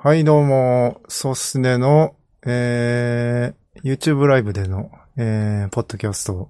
[0.00, 2.14] はい、どうも、ソスネの、
[2.46, 6.48] えー、YouTube ライブでの、えー、ポッドキャスト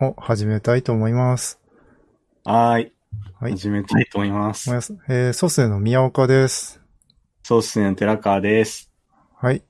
[0.00, 1.60] を始めたいと思います。
[2.44, 2.92] はーい。
[3.38, 4.68] はい始めたいと思います。
[4.68, 6.80] ごめんなさいえー、ソスネの宮岡です。
[7.44, 8.90] そうっすね、寺川です。
[9.36, 9.62] はい。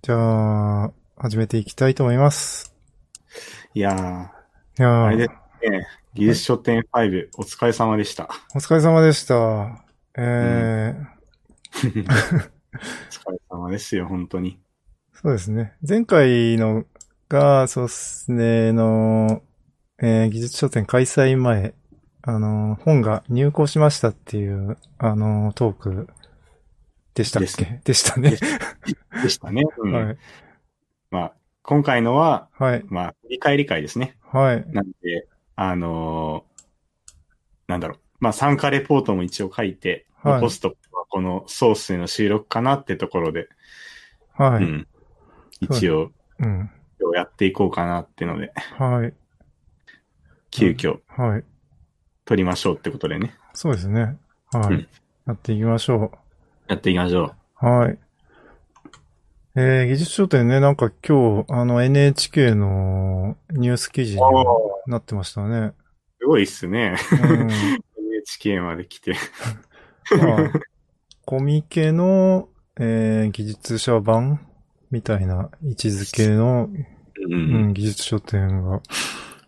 [0.00, 2.74] じゃあ、始めていきたいと思います。
[3.74, 3.90] いや
[4.78, 5.28] いやー、あれーで
[5.62, 8.30] すね、技術書店5、お疲れ様でした。
[8.54, 9.84] お疲れ様でした。
[10.16, 11.12] えー
[12.74, 14.58] お疲れ様ですよ、本当に。
[15.12, 15.74] そうですね。
[15.86, 16.84] 前回の
[17.28, 19.42] が、そうですね、の、
[19.98, 21.74] えー技術書店開催前、
[22.22, 26.08] あの、本が入稿しましたっていう、あの、トーク
[27.14, 27.80] でしたっけ？
[27.84, 28.36] でしたね。
[29.22, 29.62] でしたね。
[29.78, 30.16] うんはい。
[31.10, 32.84] まあ、今回のは、はい。
[32.86, 34.16] まあ、振り返り会ですね。
[34.22, 34.64] はい。
[34.70, 36.62] なんで、あのー
[37.68, 37.98] なんだろう。
[38.18, 40.76] まあ、参加レポートも一応書いて、はい残すと
[41.12, 43.48] このソースへの収録かなってところで、
[44.32, 44.64] はい。
[44.64, 44.88] うん。
[45.60, 46.70] 一応、うん。
[46.98, 49.12] 今日やっていこうかなってので、はい。
[50.50, 51.44] 急遽はい。
[52.24, 53.34] 撮りましょうってことでね。
[53.52, 54.16] そうですね。
[54.52, 54.74] はい。
[54.74, 54.88] うん
[55.24, 56.10] やっていきましょ
[56.66, 57.34] やっていきましょう。
[57.62, 57.66] う。
[57.66, 57.98] はい。
[59.54, 64.22] えー、技術書店ね、なんか今日、あの NHK のニュース記事に
[64.88, 65.74] なってましたね。
[66.18, 66.96] すごいっすね。
[67.22, 67.50] うん。
[68.10, 69.14] NHK まで来て。
[70.18, 70.50] まあ、
[71.24, 72.48] コミケの、
[72.78, 74.46] えー技術者版
[74.90, 76.68] みたいな位置づけの、
[77.30, 77.34] う。
[77.34, 78.80] うんん、技術書店が、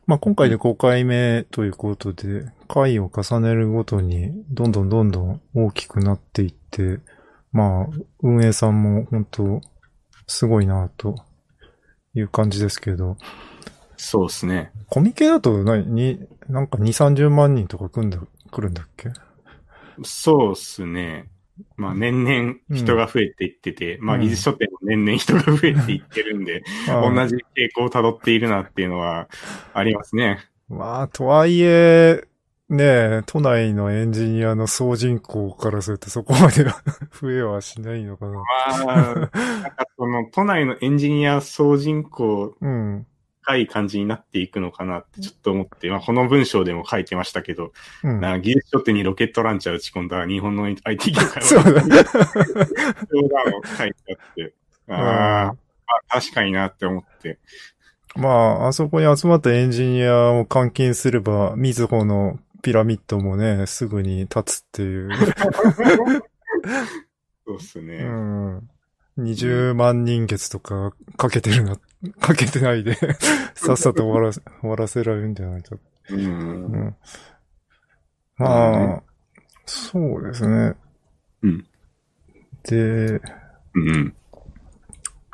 [0.06, 7.00] まあ今回で5回目ということで、回を重ねるごとにどんどんどんどん大きくなっていって、
[7.52, 7.86] まあ
[8.22, 9.60] 運営さんも本当
[10.26, 11.14] すごいなと
[12.14, 13.16] いう感じですけど、
[13.96, 14.70] そうっすね。
[14.88, 18.18] コミケだと何に、なんか2、30万人とか来んだ、
[18.50, 19.10] 来るんだっけ？
[20.04, 21.28] そうっすね。
[21.76, 29.28] まあ年々人が増えていってて、まあうん技術書店も年々人が増えていってるんで、 同あじ傾向を辿っているなっていうのは
[29.72, 30.38] ありますね。
[30.68, 32.24] まあ、とはいえ、
[32.70, 38.32] ねえ、都内のエンジニアの総人口からするとそこまでは 増えはしないのかな。
[38.32, 38.44] ま
[38.94, 39.30] あ、なんか
[39.96, 43.06] その都内のエンジニア総人口うん。
[43.44, 47.72] 深い感じになっていくのかなってちょっと思って、まあこの文章でも書いてましたけど、
[48.02, 48.20] うん。
[48.20, 51.70] な技術書店にロケットランチャー打ち込んだ日本の IT 業界そうだ。
[51.72, 54.54] 冗談を書いてあって、
[54.88, 57.38] ああ、まあ確かになって思って。
[58.16, 65.10] まあ、あそこに集まったエンジニアを監禁すれば、みずほのピラミッドもね、すぐに立つっていう。
[67.46, 67.96] そうっすね。
[67.96, 68.70] うん。
[69.18, 71.76] 20万人月とかかけてるな、
[72.20, 72.96] かけてないで、
[73.54, 75.76] さっさと終わらせ、終わらせられるんじゃないか。
[76.10, 76.20] うん。
[76.20, 76.96] うん。
[78.36, 79.02] ままああ、
[79.66, 80.74] そうですね。
[81.42, 81.66] うん。
[82.64, 83.20] で、
[83.74, 84.14] うん。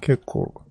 [0.00, 0.62] 結構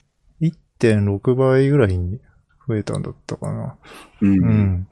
[0.79, 2.19] 1.6倍ぐらいに
[2.67, 3.75] 増えたんだったかな。
[4.21, 4.29] うん。
[4.29, 4.47] う。
[4.47, 4.87] ん。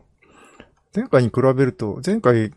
[0.95, 2.51] 前回に比べると、前回、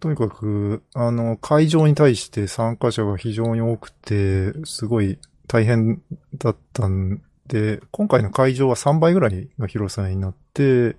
[0.00, 6.02] とにかく、あの、会場に対して参加者が非常に多くて、すごい大変
[6.38, 10.96] だったんで、今回の会場は3倍ぐらいの広さになって、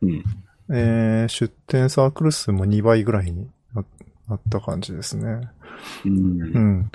[0.00, 0.24] うん。
[0.70, 3.84] えー出店サークル数も2倍ぐらいにな
[4.28, 5.48] なった感じですね。
[6.04, 6.08] う。
[6.08, 6.90] うんん。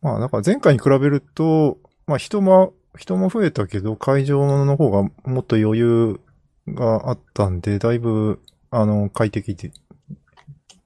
[0.00, 6.20] まあ、だから前回に比べると、まあ人も、人も増えたけど、会場の方がもっと余裕
[6.68, 8.40] があったんで、だいぶ、
[8.70, 9.72] あの、快適に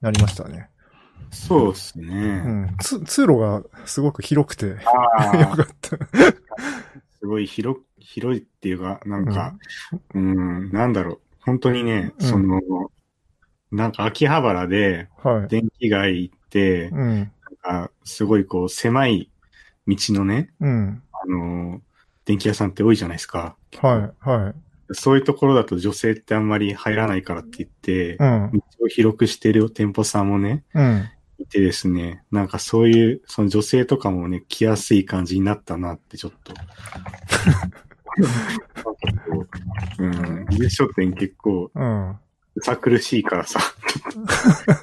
[0.01, 0.69] なりましたね。
[1.31, 2.37] そうっすうね。
[2.37, 2.75] ん。
[2.79, 5.97] つ通路がすごく広くて、よかった。
[7.19, 9.55] すごい広、広いっていうか、なんか、
[10.13, 11.19] うん、なんだろう。
[11.39, 12.59] 本当にね、うんその、
[13.71, 15.47] なんか秋葉原ではい。
[15.47, 17.15] 電気街行って、うん。
[17.15, 19.29] なんかすごいこう狭い
[19.87, 21.03] 道のね、うん。
[21.13, 21.81] あのー、
[22.31, 23.57] 電気屋さんって多いじゃないですか。
[23.81, 24.29] はい。
[24.29, 24.93] はい。
[24.93, 28.51] そういうところだと女性ってあんまり入らないからって言ってう、ん。
[28.53, 31.09] 道を広くしてる店舗さんもね、うん。
[31.39, 36.53] いてですね、なんかそういう、その女性とかもね、来やすい感じになったなってちょっと。
[39.99, 42.11] う、 うん、技術書店結構、うん。
[42.11, 42.17] う
[42.61, 43.59] さ苦しいからさ、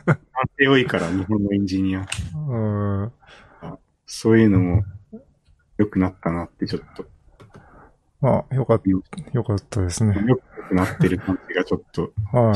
[0.04, 0.18] 男
[0.58, 2.06] 性多いから、日本のエンジニア。
[2.36, 2.56] う
[3.06, 3.12] ん。
[4.04, 4.84] そういうのも
[5.78, 7.08] 良くなったなってちょっと、ま
[8.22, 8.90] あ、よかった、
[9.32, 10.14] よかったですね。
[10.26, 12.52] 良くなってる感じがちょっとは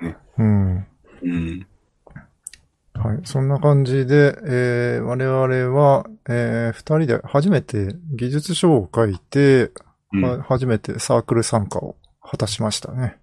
[0.00, 0.04] い。
[0.04, 0.16] ね。
[0.38, 0.86] うん。
[1.22, 1.66] うん。
[2.94, 3.20] はい。
[3.24, 9.72] そんな感じで、えー、我々は、えー二人で初めて技術書を書いて、
[10.12, 13.16] うんまあ初めてサークル参加を果たしましたね。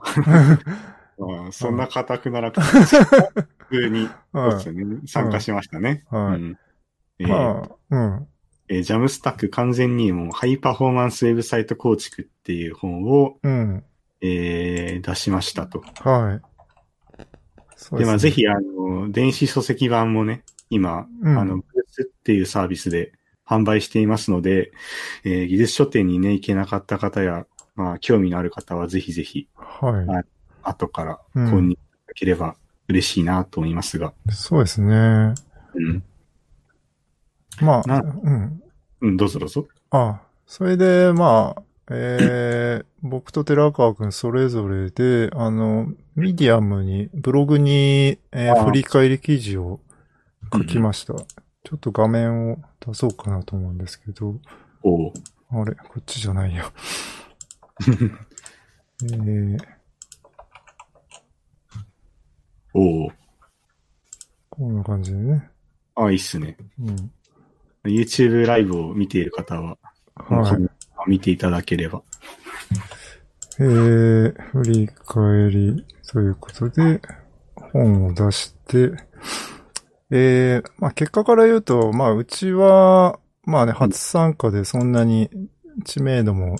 [1.20, 2.86] ああそんな硬くならくて、普
[3.72, 6.04] 通に、そうはいですよね、参加しましたね。
[6.10, 6.58] はいうん
[7.18, 8.28] えーまあ、うん。
[8.68, 13.84] えージャムスタック完全にもうハイパフォーマンスウェブサイト構築っていう本を、うん。
[14.20, 15.82] えー出しましたと。
[16.00, 17.24] はい。
[17.76, 23.12] そうで、まあ、ねぜひ、あの、電子書籍版もね、今、うんあの、ブースっていうサービスで
[23.46, 24.72] 販売していますので、
[25.24, 30.06] えー技術書店にね、行けなかった方や、まあ、興味のある方はぜひぜひ、はい。
[30.06, 30.24] はい
[30.62, 32.56] 後からうん購入いただければ
[32.88, 34.12] 嬉しいなと思いますが。
[34.30, 35.34] そうですね。
[35.74, 36.02] うん。
[37.60, 38.62] まあ、なうん。
[39.00, 39.66] うん、どうぞどうぞ。
[39.90, 49.80] あ、それで、まあ、えー、 僕と寺川くんそれぞれで、あの、ミディアムに、ブログに、えーあ振り返り記事を
[50.52, 51.14] 書きました。
[51.14, 54.36] ちょっと画面を出そうかなと思うんですけど、
[54.82, 55.12] おう
[55.50, 56.72] あれ、こっちじゃないや。
[59.04, 59.58] えー、
[62.74, 63.10] おう
[64.50, 65.50] こんな感じでね。
[65.94, 66.56] あ、いいっすね。
[66.80, 67.12] うん。
[67.84, 69.78] YouTube ライブを見ている方は、
[70.14, 71.10] はい。
[71.10, 72.02] 見ていただければ。
[73.60, 77.00] えー、振り返りということで、
[77.72, 78.92] 本を出して、
[80.10, 85.30] えー、まあ結果から言うと、まあうちは、まあね、初参加でそんなに
[85.84, 86.56] 知名度も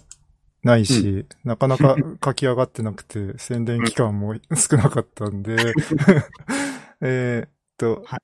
[0.62, 5.56] ないし、なかなか書き上がってなくて、 宣伝期間も少なかったんで、
[7.00, 8.20] えーっと、はい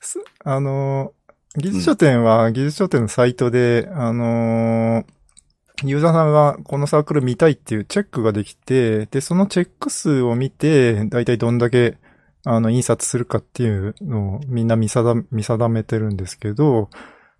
[0.00, 1.17] すあのー、
[1.58, 5.18] 技術書店は技術書店のサイトで、あのー
[5.84, 11.98] ユーザーさんがこのサークル見たいっていうチェックができて、で、そのチェック数を見て、だいたいどんだけ、
[12.44, 16.90] あの、印刷するかっていうのをみんな見定見定めてるんですけど、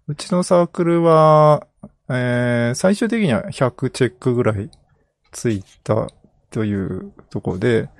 [0.06, 1.67] うちのサークルは、
[2.09, 4.71] えー、最終的には100チェックぐらい
[5.32, 6.09] ついた
[6.50, 7.91] というところで、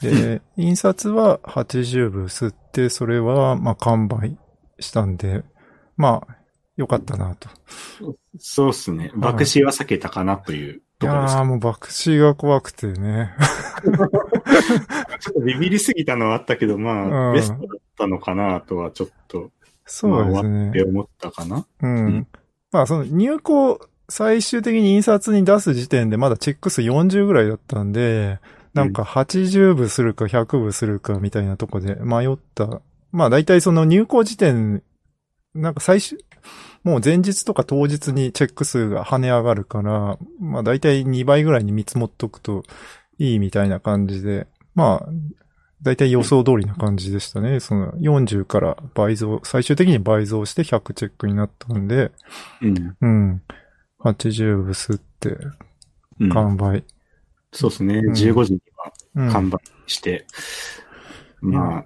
[0.00, 4.36] で、印刷は80部吸って、それは、まあ、完売
[4.80, 5.44] したんで、
[5.96, 6.36] まあ、
[6.76, 7.48] よかったなと。
[8.38, 9.10] そうっすね。
[9.14, 13.34] 爆死は避けたかなといういところですやーもう爆死が怖くてね。
[15.20, 19.50] ちょっとビビりすぎたのはあったけど、まあ、うんベストだったのかなとはちょっと、
[19.84, 20.70] そうですね。
[20.70, 21.66] って思ったかな。
[21.82, 22.26] ううんん。
[22.72, 28.38] まあその入稿、最終的に印刷に出す時点でまだチェック数40ぐらいだったんで、
[28.74, 32.80] なんか80部するか100部するかみたいなとこで迷った。
[33.12, 34.82] まあ大体その入稿時点、
[35.56, 36.18] なんか最終、
[36.84, 42.62] もう前日とか当日にチェック数が跳ね上がるから、まあ大体2倍ぐらいに見積もっとくと
[43.18, 45.08] いいみたいな感じで、まあ、
[45.82, 47.60] 大体予想通りな感じでしたね。
[47.60, 52.12] その40から倍増、最終的に倍増して100チェックになったんで、
[52.62, 52.96] うん。
[53.00, 53.42] うん。
[54.00, 55.36] 80部吸って
[56.20, 56.84] うん完売。
[57.52, 58.00] そうですね。
[58.02, 58.60] ん15時に
[59.14, 60.26] うんは完売して、
[61.40, 61.84] まあ、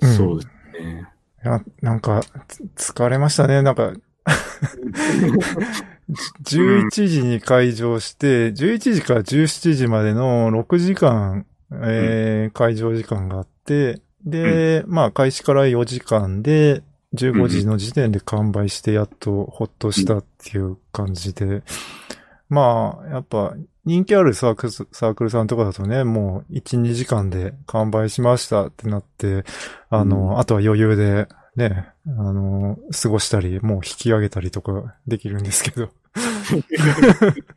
[0.00, 1.08] うんそうですね。
[1.44, 2.22] いや、なんか、
[2.76, 3.62] つ疲れましたね。
[3.62, 3.92] なんか、
[6.44, 16.82] 11時に会場して、11時から17時までの6時間、えー会場時間があって、で、まあ、開始から4時間で、
[17.14, 21.62] 15時の時点で完売して、やっとほっとしたっていう感じで、
[22.48, 29.44] まあ、やっぱ、人気あるサークル、サークルさんとかだとね、もう1、2時間で完売しましたってなって、
[29.90, 35.90] あの、うんあとは余裕で、ね、あの、過ごしたり、もう引き上げたりとかできるんですけど。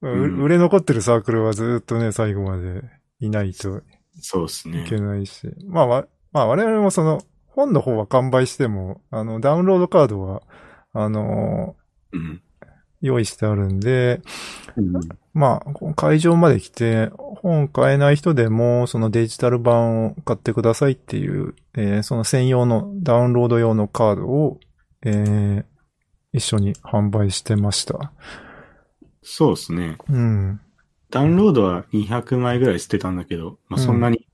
[0.00, 2.82] 売れ残ってるサークルはずっとね、最後まで
[3.20, 3.82] いないと
[4.20, 4.84] そうですねい。
[4.84, 5.48] けないし。
[5.66, 10.42] まあ、わまあ、我々もその、本の方は完売しても、あの、ダウンロードカードは、
[10.92, 11.76] あの、
[12.12, 12.42] うん。
[13.00, 14.20] 用意してあるんで、
[14.76, 24.58] うんまあ、会場まで来て、本買えない人でも、そのデジタル版を買ってくださいっていう、えーその専用のダウンロード用のカードを、
[25.02, 25.64] えー
[26.32, 28.12] 一緒に販売してました。
[29.22, 29.96] そうですね。
[30.08, 30.60] うん。
[31.10, 34.26] ダウンロードは200枚ぐらい捨てたんだけど、まあそんなに、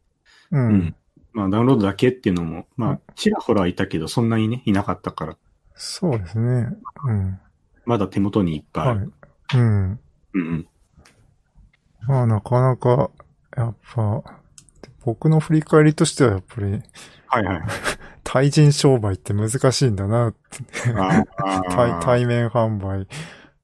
[0.50, 0.59] う。
[0.59, 0.97] うんん。
[1.33, 5.37] まあダウンロードだけっていうのも、まあちらほらいたけど、そんなにね、いなかったから、
[5.75, 6.68] そうですね。
[7.04, 7.40] うん。
[7.86, 9.12] まだ手元にいっぱいあはいる。。
[9.54, 9.60] うん。
[9.90, 10.00] うん
[10.34, 10.66] うん。
[12.06, 13.10] まあ、なかなか、
[13.56, 14.22] やっぱ、
[15.04, 16.82] 僕の振り返りとしてはやっぱり、
[17.26, 17.62] はいはい。
[18.24, 20.38] 対人商売って難しいんだなって。
[21.70, 23.06] 対対面販売。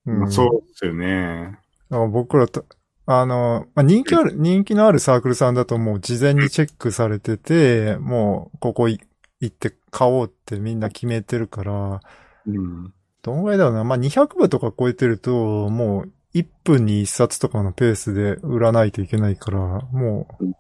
[0.05, 1.59] まあそうですよね。
[1.89, 2.65] 僕らと、
[3.07, 9.01] あの、まあ、人気ある、人気のあるサークルさんだともう事前にチェックされてて、もうここい
[9.41, 12.01] 行って買おうってみんな決めてるから、
[12.47, 12.93] うん。
[13.23, 13.85] どんぐらいだろうな。
[13.85, 20.55] まあ、200部とか超えてると、もう1分に1冊とかのペースで売らないといけないから、もう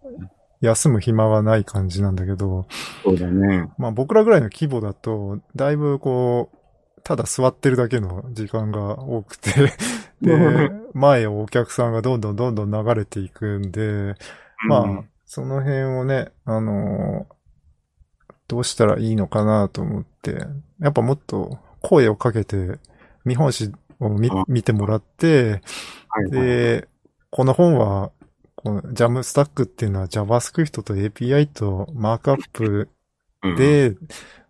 [0.60, 2.66] 休む暇はない感じなんだけど、
[3.02, 3.70] そうだね。
[3.78, 9.50] まあ僕らぐらいの規模だと、だいぶこう、ただ座ってるだけの時間が多くて、
[10.20, 14.14] で、前をお客さんがどんどんどんどん流れていくんで、
[14.68, 17.40] まあうん、その辺をね、あのー
[18.50, 20.44] どうしたらいいのかなと思って、
[20.80, 22.78] やっぱもっと声をかけて、
[23.24, 24.44] 見本誌を見あ。
[24.48, 25.62] 見てもらって、
[26.30, 26.88] で、
[27.30, 28.10] この本は、
[28.54, 32.88] この JAMSTACK っていうのは JavaScript と API とマークアップ
[33.42, 33.96] うん、で、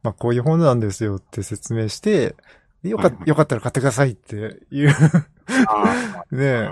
[0.03, 2.35] まあこういう本なんですよって説明して、
[2.83, 4.37] よかよかったら買ってくださいって
[4.71, 4.91] いう。
[5.69, 6.71] あ ね、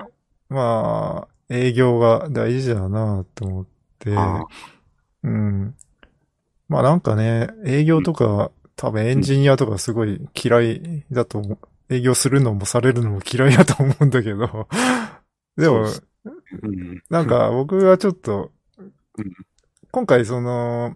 [0.49, 3.67] まあ、営業が大事だなと思っ
[3.99, 4.47] て、あ
[5.23, 5.75] うん。
[6.69, 11.59] まあなんかね、営業とか、多分エンジニアとかすごい嫌いだと思う。
[11.91, 14.69] 営業するのもされるのも嫌いだと思うんだけど、
[15.57, 15.87] でも。
[17.11, 18.51] なんか僕はちょっと
[19.17, 19.33] うん、
[19.91, 20.95] 今回その、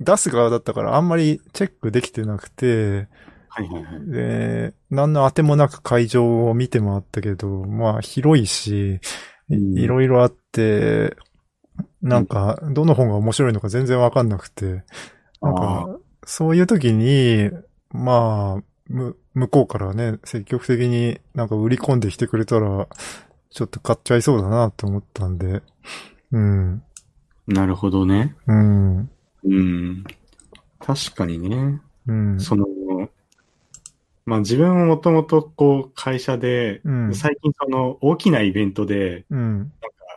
[0.00, 3.08] 出す側だったからあんまりチェックできてなくて、
[3.48, 4.02] はいはいはい。
[4.06, 9.00] で、何の当てもなく会場を見て回ったけど、まあ広いし、
[9.50, 11.16] いろいろあって、
[12.02, 14.84] なんか、どの本が面白いのか全然わかんなくて、
[15.42, 15.90] なんあか、
[16.28, 17.50] そういう時に、
[17.90, 22.86] まあ、む、向こうからね、積極的になんか売り込んできてくれたら、
[23.48, 25.62] ちょっと買っちゃいそうだなと思ったんで、
[26.30, 26.82] うん、
[27.46, 28.36] なるほどね。
[28.46, 29.10] うん、
[29.42, 30.04] うん。
[30.78, 31.80] 確かにね。
[32.06, 32.66] うん、その、
[34.26, 37.14] まあ自分ももともとこう会社で、うん。
[37.14, 39.72] 最近その大きなイベントで、うん、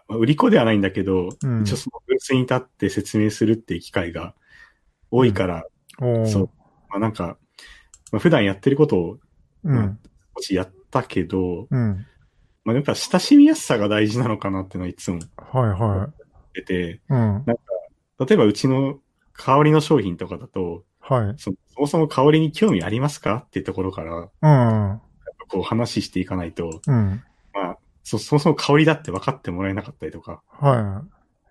[0.10, 1.62] まあ売り子ではないんだけど、うん。
[1.62, 4.36] 一応そのブースに立って説明するっていう機会が
[5.10, 5.64] 多いから、
[6.26, 6.50] そう。
[6.90, 7.38] まあなんか、
[8.12, 9.18] まあ、普段やってることを
[9.64, 10.00] うん、
[10.38, 12.06] 少しやったけど、うん、
[12.64, 16.14] まあやっぱ親しみやすさが大事なのかなっていうのはいつもはいは
[16.54, 17.56] 出て、い、うん、例
[18.32, 19.00] えばうちの
[19.34, 25.02] 香りの商品とかだと、はい、そそもそも香りに興味ありますかっていうところから、うん、
[25.48, 31.04] こう話していかないと、うん、まあ、そ、そもそも香りだって分かってもらえなかったりとか、は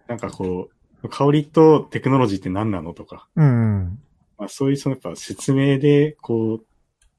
[0.07, 0.69] なんかこ
[1.03, 3.99] う、香りとテクノロジーって何なのとか、い、うん、
[4.41, 6.67] まあそういうそのやっぱ説明で、こう、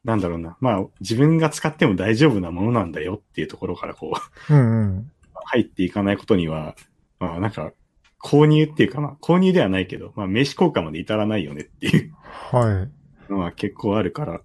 [0.03, 4.13] なんだろうな、まあ自分が使っても大丈夫なものなんだよっていうところからこ
[4.49, 5.11] う、うん、うん、
[5.45, 6.75] 入っていかないことには、
[7.19, 7.71] まあなんか、
[8.19, 12.13] 購入っていうかまあ、購入ではないけど、まあ名刺交換まで至らないよねっていう。
[12.23, 12.87] は
[13.29, 14.41] い、のは結構あるから、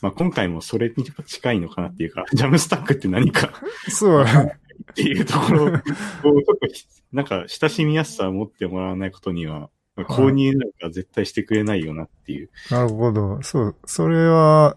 [0.00, 3.52] まあ今回もそれに近いのかなっていうか、ジャムスタックって何か
[3.90, 12.50] そう、っていうところを、こうちょっとひ、なんか親しみやすさを持ってもらわないことには、まあ購入なんか絶対してくれないよなっていう。
[12.70, 13.42] なるほど。
[13.42, 14.76] そう、それは、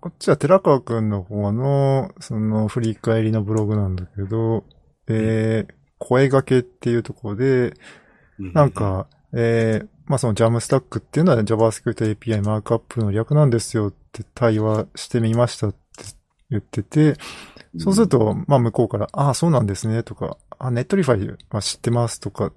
[0.00, 4.64] こっちは寺川くんの方の、その振り返りのブログなんだけど、
[5.08, 7.74] えー、声掛けっていうところで、
[8.38, 15.78] うなん、か、えー、まあその JAMSTACK っていうのは JavaScript API マークアップの略なんですよって対話してみましたって
[16.50, 17.14] 言ってて、
[17.78, 22.52] そうすると、まあ向こうから、ああ、そうなんですね、とか、あ、 Netlify は知ってます、とか、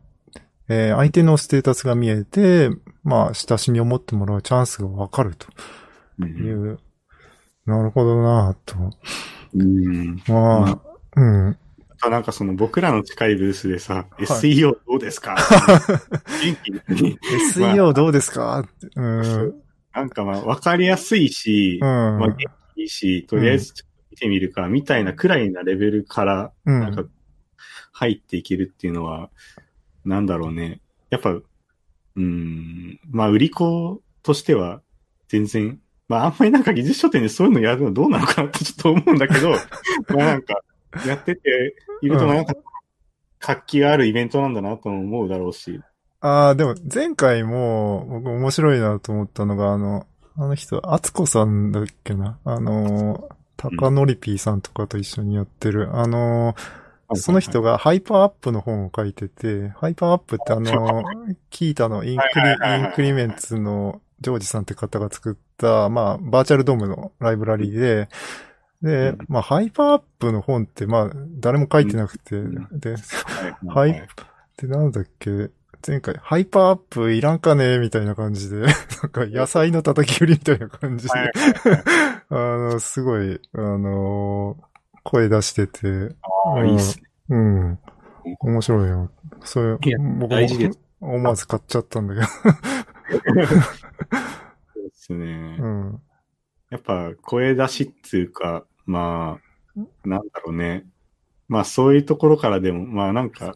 [0.69, 2.69] えー相手のステータスが見えて、
[3.03, 5.47] まあ、親しみを持ってもらうチャンスがわかると
[6.19, 6.79] うん、いう、
[7.65, 8.75] なるほどなと。
[9.55, 10.21] うん。
[10.27, 10.79] まあ、
[11.15, 11.57] うん。
[12.09, 15.35] なんかその僕らの近いブースでさ、い SEO どうですか？
[16.43, 16.71] 元気
[17.03, 17.17] に。
[17.53, 18.63] SEO どうですか？
[18.95, 19.53] うん。
[19.93, 21.87] なんかまあ、わかりやすいし、うん。
[21.87, 22.35] まあ、元
[22.75, 27.03] 気いいし、とりあえずちょっと見てみるか、みたいなくらいなレベルから、うんなんか、
[27.91, 29.29] 入っていけるっていうのは、
[30.05, 30.81] なんだろうね。
[31.09, 34.81] やっぱ、うーん、まあ、売り子としては、
[35.27, 39.51] 全然、まあ、あんまりなんか技術書店でそういうのやるのどうなのかなってちょっと思うんだけど、
[40.15, 40.59] まあなんか、
[41.05, 42.55] やってて、いるとなんか、
[43.39, 45.79] 活気があるイベントなんだなとも思うだろうし。
[46.21, 52.39] ああ、でも前回も僕面白いなと思ったのが、あの、あの人、あつこさんだっけな？
[52.43, 56.55] あの、たかのりぴーさんとかと一緒にやってる、あの、
[57.15, 61.03] その人が Hyperapp の本を書いてて、 Hyperapp ってあの、
[61.49, 68.09] Qiita のインクリ、 Increments のジョージさんって方が作った、まあ、 Virtual DOM のライブラリーで、
[68.81, 72.67] でうん、まあ、 Hyperapp の本って、まあ、誰も書いてなくて、ん。
[72.71, 72.95] で、
[73.67, 74.07] ははい
[74.57, 75.49] で、なんだっけ、
[75.87, 78.69] 前回、 Hyperapp いらんかねみたいな感じで、 なん
[79.11, 81.31] か野菜の叩き売りみたいな感じで、はい。
[82.29, 84.68] あの、すごい、あのー
[85.09, 87.03] 声出してて、ああ、いいっすね。
[87.29, 87.79] うん。
[88.41, 89.11] 面白いよ。
[89.43, 92.27] それいや、僕も大事です思わず買っちゃったんだけど。
[92.27, 92.39] そ
[93.19, 93.33] う
[94.83, 95.57] ですね。
[95.59, 96.01] うん。
[96.69, 99.39] やっぱ声出しっていうか、ま
[99.75, 100.85] あ、なんだろうね。
[101.47, 103.55] まあそういうところからでも、まあなんか、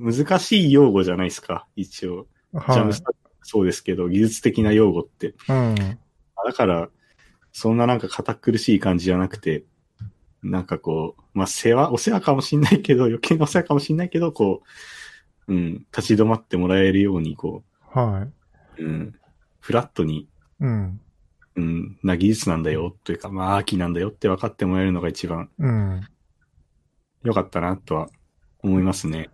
[0.00, 2.26] 難しい用語じゃないですか、一応。
[2.54, 3.02] ジャはいムス。
[3.02, 3.12] タ
[3.42, 5.34] そうですけど、技術的な用語って。
[5.48, 5.74] うん。
[5.76, 6.88] だから、
[7.52, 9.64] そんななんか堅苦しい感じじゃなくて、
[10.42, 14.62] なんかこう、まあ世話、お世話かもしんないけど、余計なお世話かもしんないけど、こ
[15.48, 18.26] う、うん、立ち止まってもらえるように、こは
[18.78, 18.82] い。
[18.82, 19.14] う、うん、
[19.60, 20.28] フラットに、
[20.60, 21.00] うん。
[21.54, 26.00] うん、な技術なんだよ、というか、まあ、秋なんだよって分かってもらえるのが一番うん。
[27.24, 28.08] 良かったな、とは
[28.62, 29.30] 思いますね。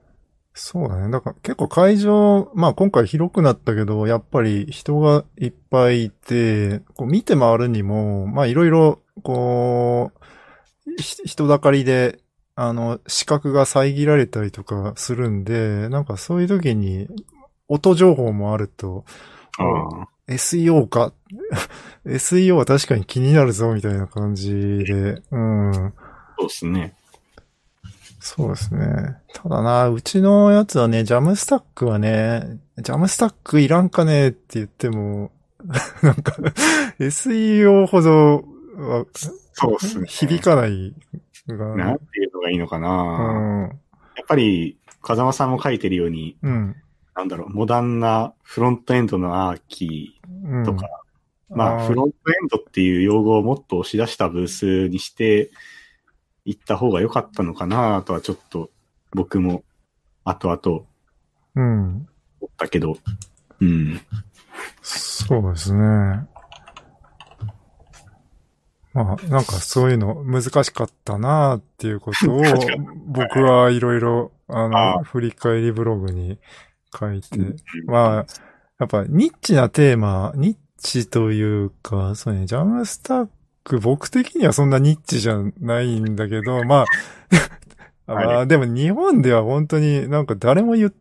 [0.54, 1.10] そうだね。
[1.10, 10.26] だから結構会場、まあ今回広くなったけど、やっぱり人がいっぱいいて、こう見て回るにも、まあいろいろ、こう、ひ
[10.96, 12.20] 人だかりで、
[12.54, 17.08] あの、視覚が遮られたりとかするんで、なんかそういう時に、
[17.68, 19.04] 音情報もあると。
[20.28, 21.12] SEO か
[22.04, 25.72] ?SEO は確かに気になるぞ、みたいな感じで、うん。
[25.72, 26.94] そうですね。
[28.20, 29.16] そうですね。
[29.32, 35.30] ただな、うちのやつはね、ジャムスタックはね、ジャムスタックいらんかねって言っても、
[36.02, 36.36] なんか、
[36.98, 38.44] SEO ほど
[38.76, 39.06] は
[39.58, 40.06] そうですね。
[40.06, 40.94] 響かない
[41.48, 43.80] が、なんていうのがいいのかうな、ん。
[44.16, 46.76] やっぱり、風間さんも書いてるように、うん。
[47.14, 50.64] なんだろう、モダンなフロントエンドのアーキうん。
[50.64, 50.88] とか
[51.50, 55.50] まあ、ーフロントエンドっていう用語をもっと押し出したブースにして
[56.44, 58.70] いった方が良かったのかなとはちょっと
[59.12, 59.64] 僕も
[60.24, 60.84] 後々
[61.54, 62.08] うん。
[62.40, 62.98] 思ったけど、
[63.60, 64.00] うん。
[64.82, 66.26] そうですね。
[69.04, 72.42] まあ、なんかそういうの難しかったなっていうことを
[73.06, 76.38] 僕はいろいろ、ああの、あ振り返りブログに
[76.98, 77.56] 書いて、うん。
[77.86, 78.26] まあ、
[78.78, 83.28] やっぱニッチなテーマ、ニッチというか、そうね、ジャムスタッ
[83.64, 86.84] ク、僕的にはそんなニッチじゃないんだけど、ま
[88.06, 88.26] あ、 はい。
[88.26, 90.92] まあでも日本では本当になんか誰も言っ、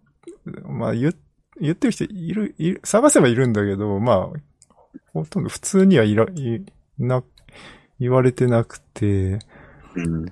[0.66, 1.14] まあ言っ
[1.60, 4.40] 言ってる人いる、いる、探せばいるんだけど、まあ、
[5.14, 6.64] ほとんど普通にはいら、い
[7.00, 7.24] な、
[8.00, 9.40] 言われてなくて、
[9.96, 10.26] うん。
[10.26, 10.32] で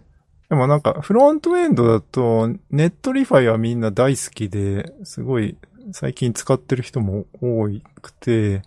[0.52, 5.58] もなんか、フロントエンドだと、 Netlify はみんな大好きで、すごい
[5.92, 7.68] 最近使ってる人も多
[8.02, 8.62] くて、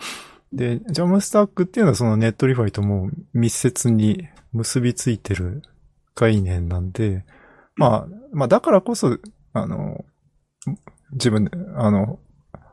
[0.53, 5.63] で、 JAMstack っていうのはその Netlify とも密接に結びついてる
[6.15, 7.25] 概念なんで、
[7.77, 9.19] まあ、まあだからこそ、
[9.53, 10.05] あの、
[11.13, 12.19] 自分で、あの、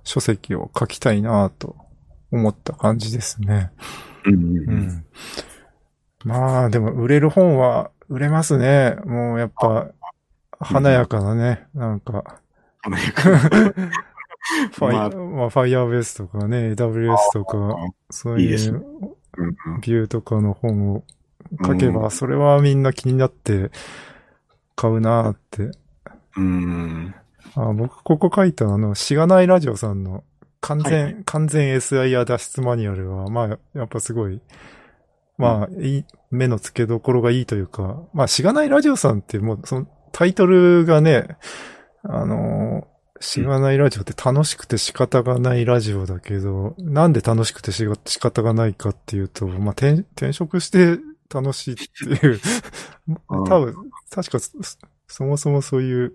[0.04, 1.76] 書籍を書きたいなと
[2.32, 3.72] 思った感じですね。
[4.26, 4.34] うん。
[4.34, 5.06] ううん。
[6.26, 6.30] ん。
[6.30, 8.98] まあ、でも売れる本は売れますね。
[9.06, 9.92] もうやっぱ、
[10.60, 12.40] 華やかなね、なんか、
[12.82, 13.40] 華やかな
[14.74, 17.76] ファイ、まあまあ、ファイヤーベースとかね、AWS とか、
[18.12, 18.86] そういう
[19.38, 21.04] うんビューとかの本を
[21.66, 23.72] 書けば、うんそれはみんな気になって
[24.76, 25.72] 買うなって。
[26.38, 27.16] うん。
[27.56, 30.24] あ僕、ここ書いたあの、しがないラジオさんの
[30.62, 34.42] 完全、はいは完全 SIR 脱出マニュアルは、まあ、やっぱすごい、
[35.38, 41.38] まあ、いい、目の付けどころがいいというか、まあ、しがないラジオさんってもう、そのタイトルがね、
[42.04, 47.88] あのーしがないラジオって楽しくて仕方がないラジオだけど、なんで楽しくて仕
[48.20, 51.00] 方がないかっていうと、まあ、転転職して
[51.34, 52.40] 楽しいっていう、
[53.30, 53.44] うん。
[53.46, 53.76] 多分、
[54.10, 54.52] 確かそ、
[55.08, 56.14] そもそもそういう、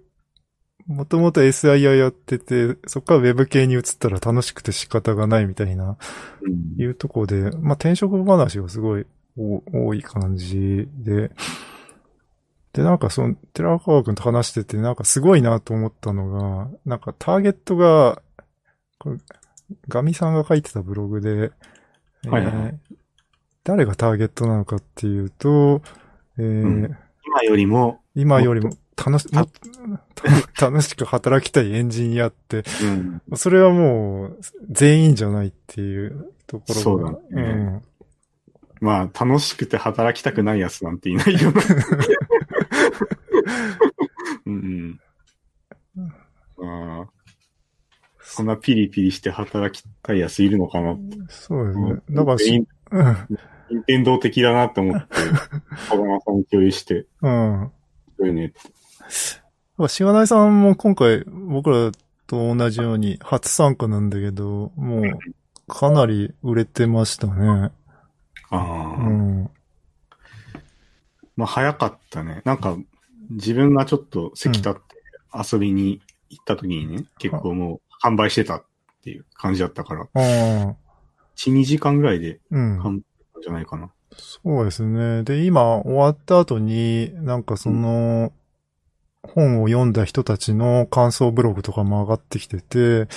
[0.87, 5.97] もともと SIR やってて、そこから Web 系に移ったら楽しくて仕方がないみたいな、
[6.43, 6.81] うん。
[6.81, 11.31] いうところで、まあ、転職話がすごいお多い感じで、
[12.73, 18.23] で、なんかその、寺川くんと話してて、なんかすごいなと思ったのが、なんかターゲットが、
[19.89, 21.51] ガミさんが書いてたブログで、
[22.29, 22.79] はいはいはい。
[23.65, 25.83] 誰がターゲットなのかっていうと、
[26.39, 26.97] えーうん。
[27.27, 28.71] 今よりも、今よりも
[29.05, 29.29] 楽し、
[30.61, 33.23] 楽しく働きたいエンジニアって、うん。
[33.37, 34.39] それはもう
[34.71, 36.81] 全員じゃないっていうところが。
[36.83, 37.83] そうだね
[38.81, 41.63] まあ、楽しくて働きたくないやつなんていないよな。
[44.47, 44.99] うん
[45.97, 46.67] うん。
[46.67, 47.09] ああ。
[48.23, 50.93] そんなピリピリして働きたいやついるのかな。
[50.93, 51.11] うん。
[51.29, 51.91] そうですね。
[52.09, 52.39] うんだから。
[52.39, 55.07] 任天堂的だなって思って、
[55.91, 57.71] 小川さんに共有して、うん。
[58.19, 58.61] そういうねって。
[59.89, 61.93] しがないさんも今回僕ら
[62.27, 65.19] と同じように初参加なんだけど、もう
[65.67, 67.73] かなり売れてましたね。
[68.51, 68.97] ああ。
[68.99, 69.51] うん。
[71.37, 72.43] まあ、早かったね。
[72.45, 72.77] なんか、
[73.31, 74.81] 自分がちょっと席立って
[75.53, 78.65] 遊びに行った時にね、結構もう販売してたっ
[79.01, 80.21] っていう感じだったから、ああ、
[81.37, 82.79] 1、2時間ぐらいでうん。
[82.83, 83.91] 完璧なんじゃないかな。
[84.17, 85.23] そうですね。
[85.23, 88.33] で、今終わった後に、なんかその、
[89.23, 93.09] 本を読んだ人たちの感想ブログとかも上がってきてて、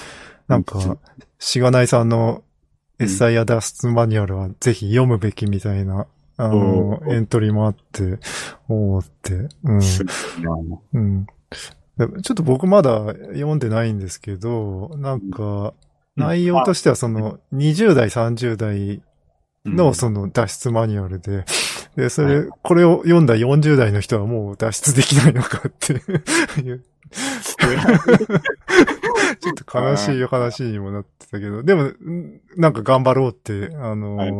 [0.48, 0.98] なんか、
[1.40, 2.44] しがないさんの
[3.00, 8.20] エッサイア脱出マニュアルはぜひ読むべきみたいな、あのエントリーもあって、
[8.70, 9.82] おーって、うん。
[10.94, 11.26] うん。
[11.98, 15.74] でちょっと僕まだ読んでないんですけど、なんか、
[16.16, 19.02] 内容としてはその、20代、30代
[19.66, 19.76] うん。
[19.76, 21.46] のその脱出マニュアルで、
[21.96, 25.94] で、それ、これを読んだ40代の人はもう脱出できないのかって。
[25.94, 25.98] い
[26.72, 26.84] う、
[29.40, 34.32] ちょっと悲しい話にもなってたけど、でも、んなんか頑張ろうって、あの、はい。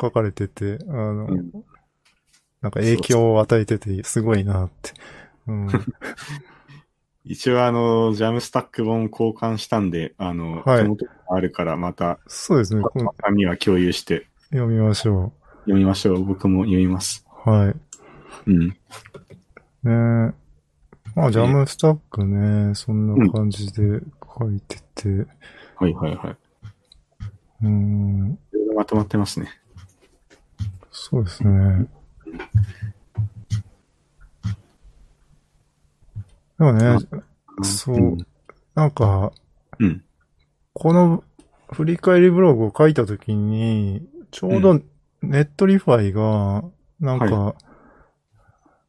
[0.00, 1.50] 書かれてて、あの、うん。
[2.60, 4.92] なんか影響を与えててすごいなって。
[5.48, 5.68] うん。
[7.24, 10.82] 一応あの、ジャムスタック本交換したんで、あの、はい。
[10.82, 12.82] 手元にあるからまた、そうですね。
[12.94, 14.26] うん紙は共有して。
[14.50, 15.32] 読みましょ
[15.64, 16.24] 読みましょう。
[16.24, 17.24] 僕も読みます。
[17.46, 17.50] う。
[17.50, 17.74] はい。
[18.46, 18.68] うん。
[18.68, 18.74] ね
[19.84, 19.90] え。
[21.14, 24.00] まあ、ジャムスタックね、そんな感じで
[24.38, 25.26] 書いてて、
[25.76, 26.36] はいはいはい。
[27.64, 28.38] うん、
[28.74, 29.48] まとまってますね。
[30.90, 31.86] そうですね。
[36.58, 36.98] でもね、
[37.62, 38.26] そううん
[38.74, 39.32] なんか、
[39.78, 40.02] うん。
[40.72, 41.22] この
[41.72, 44.80] 振り返りブログを書いたときに、ちょうど
[45.22, 46.64] Netlify が、
[47.00, 47.54] なんか、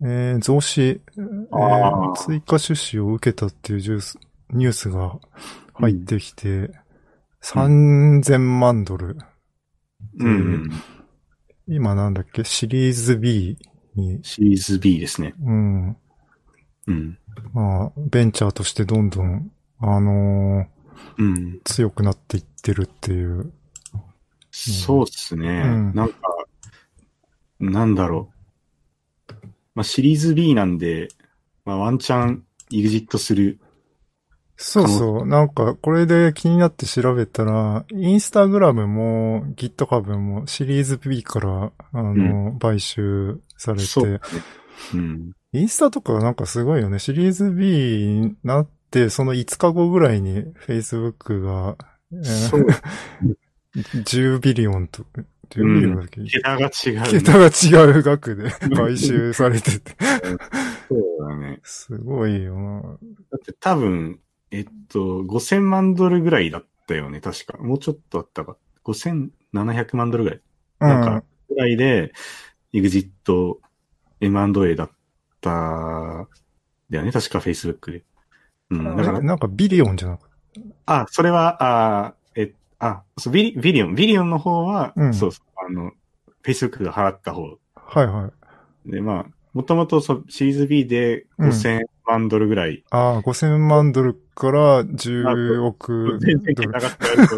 [0.06, 4.20] えー増資、えー追加出資を受けたっていうニュース
[4.50, 5.18] ニュースが
[5.76, 6.72] 入ってきて、
[7.44, 9.18] 3000万ドル。
[10.20, 10.70] うん。
[11.68, 12.44] 今なんだっけ？
[12.44, 13.58] シリーズ B
[13.96, 15.34] に、シリーズ B ですね。
[15.42, 15.98] うん。
[16.88, 17.18] うん。
[17.54, 20.66] まあ、ベンチャーとしてどんどん、あの
[21.18, 21.34] うん。
[21.34, 23.54] ー強くなっていってるっていう。
[24.56, 25.64] そうっすね。
[25.66, 26.16] うんなんか、
[27.60, 28.30] なんだろ
[29.30, 29.34] う。
[29.74, 31.08] まあ、シリーズ B なんで、
[31.66, 33.60] まあ、ワンチャン、エグジットする。
[34.56, 35.26] そうそう。
[35.26, 44.26] なんか、これで気になって調べたら、インスタグラムも GitHub もシリーズ B から、あの、買収されそうて、。
[44.94, 45.32] うん。
[45.54, 47.00] インスタとかなんかすごいよね。
[47.00, 51.76] シリーズ B になって、その5日後ぐらいに Facebook が、
[52.12, 52.68] えーそう。
[53.76, 55.04] 10ビリオンと、
[55.50, 57.08] 10ビリオンだっけ、桁が違う、ね。
[57.10, 59.96] 桁が違う額で 買収されてて。
[60.90, 61.60] そうだね。
[61.64, 62.82] すごいよな。
[62.82, 62.90] だ
[63.38, 64.20] って多分、
[64.52, 67.58] えっと、5000万ドルぐらいだったよね、確か。
[67.58, 68.58] もうちょっとあったか。
[68.84, 70.42] 5700万ドルぐらい。
[70.80, 72.14] なんか、ぐらいで、
[72.74, 73.60] エグジット
[74.20, 74.92] M&A だっ
[75.42, 76.28] た、
[76.90, 78.04] だよね、確か Facebook で。
[78.70, 80.36] うん、だからえ、なんかビリオンじゃなくて。
[80.86, 82.23] あ、それは、あ、え、
[82.86, 85.92] あ、そう、ビリ、 billion、billion の方は、うんそうそう、あの、
[86.44, 87.44] Facebook が払った方。
[87.76, 88.32] はいは
[88.88, 88.92] い。
[88.92, 96.72] で、まあ、もともとシリーズ B で5000万ドルぐらい、ああ、5000万ドルから10億全然ドル。
[96.74, 97.38] 桁が違うと、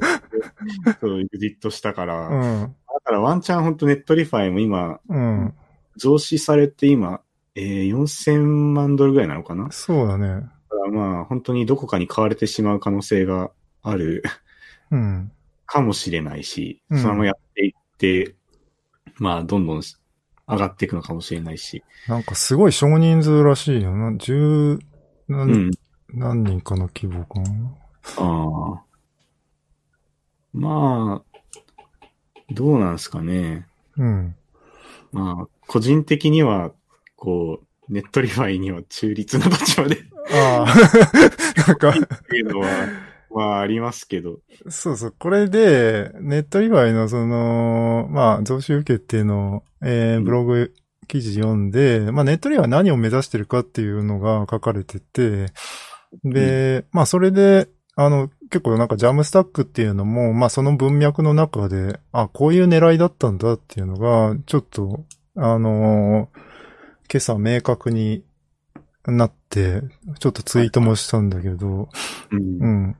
[1.01, 2.75] そう、エグジットしたから、だうん。
[3.03, 5.53] からワンチャン本当 Netlify も今、うん。
[5.97, 7.21] 増資されて今、
[7.55, 9.65] えー、4000万ドルぐらいなのかな？
[9.65, 10.27] だそうだね。
[10.69, 13.51] からまあ、本当にどこかに買われてしまう可能性が
[13.83, 14.23] ある
[14.91, 15.31] うん。
[15.65, 18.35] かもしれないし、うんそのままやっていって、
[19.17, 19.81] まあ、どんどん
[20.47, 21.83] 上がっていくのかもしれないし。
[22.07, 24.15] なんかすごい少人数らしいよな。
[24.17, 24.79] 十
[25.27, 25.71] 何,、うん。
[26.13, 27.73] 何人かの規模かな。
[28.17, 28.83] ああ。
[30.53, 31.41] まあ、
[32.51, 33.67] どうなんですかね。
[33.97, 34.35] うん。
[35.11, 36.71] まあ、個人的には、
[37.15, 39.99] こう、 Netlify には中立な立場でっ
[40.31, 40.67] ああ、
[41.67, 41.93] なんか、
[42.29, 42.67] ていうのは、
[43.35, 44.39] まあ、ありますけど。
[44.69, 45.15] そうそう。
[45.19, 50.73] これで、 Netlify のその、まあ、増資受けっていうのを、えー、ブログ
[51.07, 55.47] 記事読んで、まあ、ネットリファイは何を目指してるかっていうのが書かれてて、
[56.23, 57.67] で、まあ、それで、
[57.97, 66.45] あの、結構なんか JAMstack っていうのも、まあ、その文脈の中で、あ、こういう狙いだったんだっていうのが、ちょっと、あのー
[67.11, 68.23] 今朝明確に
[69.05, 69.81] なって、
[70.19, 71.89] ちょっとツイートもしたんだけど、
[72.31, 72.59] うん。
[72.59, 72.95] うん。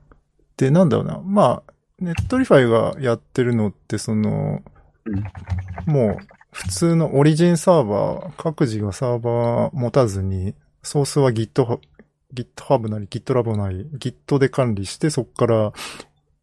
[0.56, 1.20] で、なんだろうな。
[1.24, 4.62] まあ、 Netlify がやってるのって、その、
[5.86, 11.80] もう、普通のオリジンサーバー、各自がサーバー持たずに、ソースは GitHub、
[12.34, 15.72] GitHub なり GitLab なり Git で管理して、そこから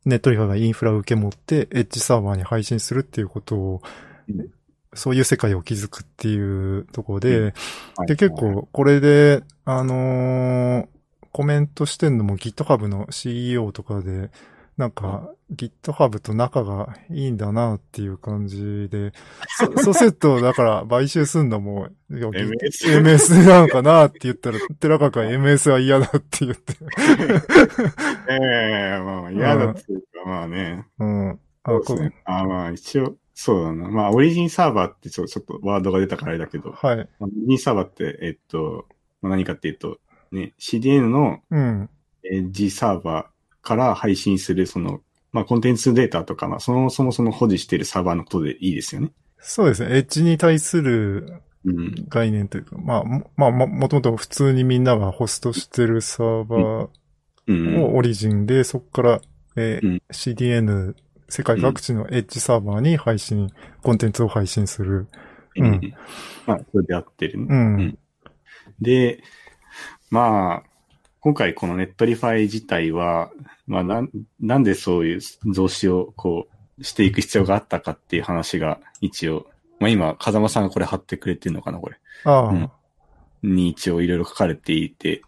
[0.05, 3.81] Netlify がインフラを受け持って、エッジサーバーに配信するっていうことを、
[4.29, 4.49] うん。
[4.95, 7.53] そういう世界を築くっていうところで、
[7.95, 8.07] はい。
[8.07, 10.92] で、結、構、これで、あのー
[11.33, 14.29] コメントしてんのも GitHub の CEO とかで、
[14.77, 19.13] なんか GitHub と仲がいいんだなっていう感じで、
[19.57, 26.75] そそうすると、だから買収すんのも、MS MS なのかなって言ったら、寺川が MS は嫌だって言って。
[28.29, 30.85] ええまあまあ嫌だっていうか、まあね。
[30.99, 31.39] うん。
[31.63, 32.21] あ、こそうですね。
[32.25, 33.89] あまあ一応、そうだな。
[33.89, 36.97] まあオリジンサーバーってちょちょっとワードが出たからあれだけど、はい。
[36.97, 38.85] まあオリジンサーバーって、えっと、
[39.23, 39.99] まあ、何かっていうと、
[40.33, 41.89] ね、CDN のうん。
[42.25, 49.11] エッジサーバーから配信する、その、まあコンテンツデータとか、まあそもそもその保持しているサーバーのことでいいですよね。
[49.39, 49.97] そうですね。
[49.97, 51.95] エッジに対するうん。
[52.09, 56.89] 概念というか、まあ、もまあ、ももともと普通にみんながホストしてるサーバー
[57.47, 57.83] うん。
[57.83, 59.21] をオリジンで、そこから、
[59.55, 60.95] えーうん CDN、
[61.29, 63.49] 世界各地のエッジサーバーに配信、
[63.81, 65.07] コンテンツを配信する。
[65.55, 65.93] ううんん。
[66.45, 67.47] まあ、それで合ってるね。
[67.49, 67.75] うん。
[67.75, 67.99] うん
[68.81, 69.21] で、
[70.13, 70.69] まあ、
[71.21, 73.31] 今回この Netlify 自体は、
[73.65, 75.19] まあなん、なんでそういう
[75.51, 76.45] 増資をこ
[76.77, 79.47] うしていく必要があったかっていう話が一応、
[79.79, 81.97] まあ今、風間さんがこれ貼ってくれてるのかな、これ。
[82.25, 82.71] ああ、うん
[83.41, 85.23] に一応いろいろ書かれていて、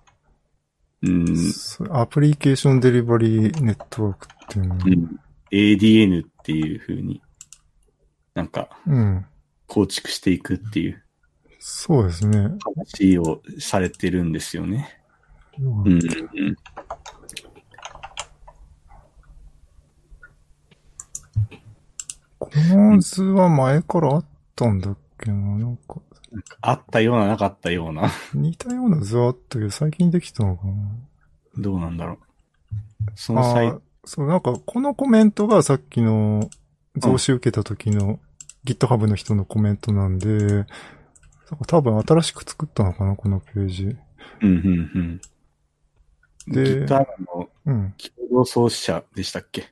[1.01, 1.35] うん、
[1.89, 4.75] Application Delivery Network っていうの。
[4.75, 5.19] うん、
[5.51, 7.21] ADN っていう風に
[8.35, 9.25] なんかうん。
[9.67, 11.03] 構築していくっていう
[11.67, 12.51] そうですね。
[12.93, 15.01] 話をされてるんですよね。
[15.59, 15.99] うん、うん。
[22.37, 24.25] この図は前からあっ
[24.55, 25.95] たんだっけななんか、
[26.31, 28.11] なんかあったような、なかったような。
[28.35, 30.73] 似たような図はあったけど、最近できたのかな
[31.57, 32.17] どうなんだろう。
[33.15, 36.47] そのサイあそう、なんか、このコメントがさっきの
[36.95, 38.19] 増資受けた時の
[38.65, 40.67] GitHub の人のコメントなんで、
[41.51, 43.83] なんか多分新しく作ったのかな、このページ。
[43.85, 43.97] うん、
[44.41, 45.21] うん、
[46.47, 46.53] うん。
[46.53, 47.05] で GitHub
[47.35, 47.93] のうん。
[48.29, 49.63] 共同創始者でしたっけ？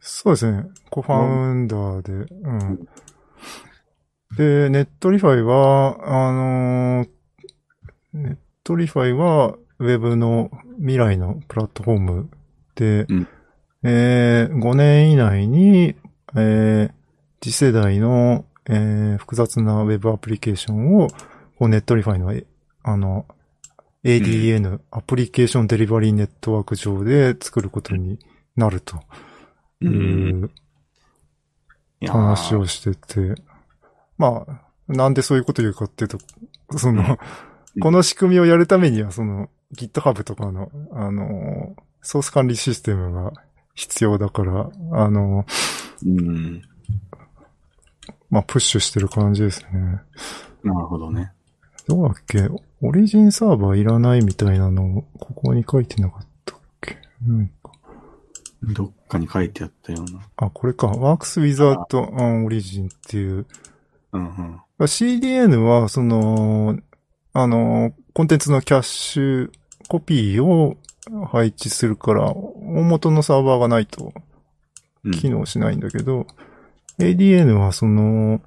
[0.00, 0.64] そうですね。
[0.90, 2.12] co-founder で。
[2.12, 2.88] うん。
[4.36, 7.08] で、 Netlify は、あのー
[8.14, 12.30] Netlify は、ウェブの未来のプラットフォーム
[12.74, 13.28] で、うん
[13.84, 15.94] えー5年以内に、
[16.36, 16.92] えー
[17.40, 21.08] 次世代の、えー複雑なウェブアプリケーションを、
[21.58, 22.46] こうネットリファイの、え
[22.82, 23.26] あの、
[24.04, 28.18] ADN、アプリケーションデリバリーネットワーク上で作ることに
[28.56, 29.00] なると
[29.80, 29.84] う。
[29.86, 30.50] いう
[32.08, 33.40] 話をしてて、
[34.18, 36.18] まあ、なんでそういうこと言うかっていうと、
[36.78, 37.18] その、うん
[37.80, 43.32] この仕組みをやるためには、その GitHub とかの、あの、ソース管理システムが
[43.74, 45.46] 必要だから、あの、
[46.04, 46.62] うん。
[48.32, 50.00] まあ、プッシュしてる感じですね。
[50.64, 51.30] なるほどね。
[51.86, 52.48] どうだっけ？
[52.80, 56.96] オリジンサーバーいらないみたいなのを、ここに書いてなかったっけ？
[57.26, 57.70] なんか
[58.62, 60.20] どっかに書いてあったような。
[60.36, 60.86] あ、これか。
[60.88, 63.46] Works Without an Origin っていう、
[64.12, 64.24] うん
[64.78, 64.86] うん。
[64.86, 66.78] CDN は、その、
[67.34, 69.50] あの、コンテンツのキャッシュ、
[69.88, 70.78] コピーを
[71.26, 74.14] 配置するから、大元のサーバーがないと
[75.04, 76.26] うん機能しないんだけど、
[77.10, 78.40] ADN はその、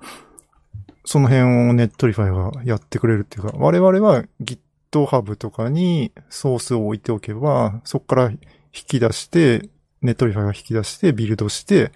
[1.04, 8.40] その辺を Netlify がやってくれるっていうか、我々は GitHub とかにソースを置いておけば、そこから引
[8.72, 9.70] き出して、
[10.02, 11.92] Netlify が引き出して、ビルドして、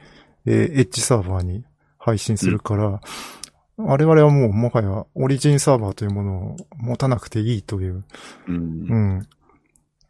[0.45, 1.63] えーエッジサーバーに
[1.98, 3.02] 配信するから、
[3.78, 8.04] 我々はもうもはやオリジンサーバーというものを持たなくていいという。
[8.48, 8.52] う。
[8.52, 9.28] うんん。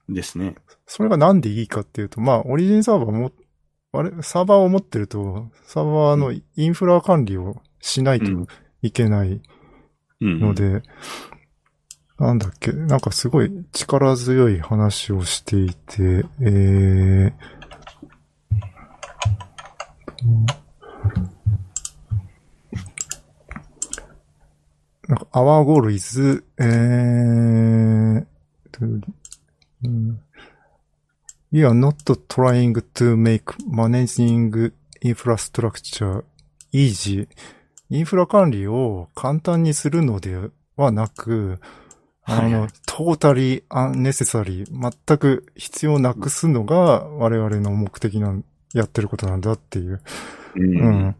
[0.09, 0.55] ですね。
[0.87, 3.31] それがなんでいいかっていうと、まあ、オリジンサーバーも、
[3.91, 8.47] あれ、サーバーを持ってると、サーバーのインフラ管理をしないとうん。
[8.81, 9.41] いけない
[10.21, 10.39] うん。
[10.39, 10.83] ので、
[12.19, 17.33] なんだっけ、なんかすごい力強い話をしていて、えー、
[25.07, 28.25] なんか、our goal is, えー、
[29.83, 30.19] うん
[31.51, 31.95] we are not
[32.27, 36.23] trying to make managing infrastructure
[36.71, 37.27] easy.
[37.89, 40.37] インフラ管理を簡単にするので
[40.75, 41.59] はなく、
[42.23, 50.01] あのトータリーアンネセサリー、全く必要なくすのが我々の目的なん、やってることなんだっていう。
[50.55, 50.59] う。
[50.59, 51.15] うんん。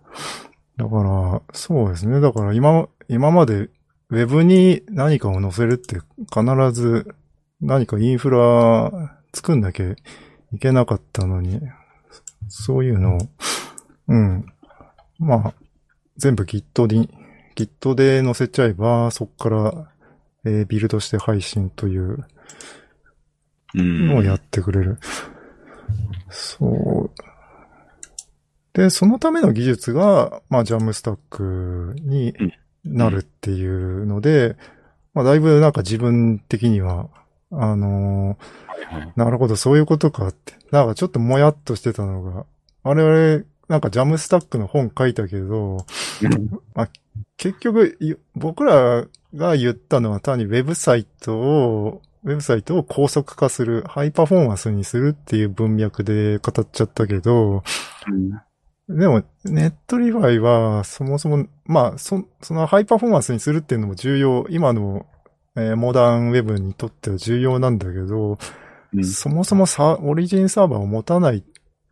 [0.77, 2.21] だから、そうですね。
[2.21, 5.99] だから今、今までウェブに何かを載せるって
[6.31, 7.15] 必ず
[7.61, 9.95] 何かインフラ作んなきゃい
[10.59, 11.61] けなかったのに、
[12.47, 13.19] そういうのを、
[14.07, 14.45] うん。
[15.19, 15.53] まあ、
[16.17, 17.09] 全部 Git に、
[17.55, 19.91] Git で載せちゃえば、そこから、
[20.45, 22.25] えービルドして配信という
[23.75, 24.07] うん。
[24.07, 24.99] のをやってくれる。
[26.29, 27.29] そう。
[28.73, 32.33] で、そのための技術が、まあ、ジャムスタックに
[32.85, 34.55] なるっていうので、
[35.13, 37.09] まあ、だいぶなんか自分的には、
[37.51, 39.11] あのー。
[39.15, 40.53] なるほど、そういうことかって。
[40.71, 42.45] なんかちょっともやっとしてたのが、
[42.83, 45.85] 我々、なんか Jamstack の本書いたけど、
[47.37, 57.63] 結局、い僕らが言ったのは単にウェブサイトを、ウェブサイトを高速化する、ハイパフォーマンスにするっていう文脈で語っちゃったけど、
[58.89, 65.05] でも、 Netlify は、そもそも、まあ、そ、そのハイパフォーマンスにするっていうのも重要、今の、
[65.55, 68.31] えーモダンウェブにとっては重要なんだけど、
[68.93, 71.43] うんそもそもさ、オリジンサーバーを持たない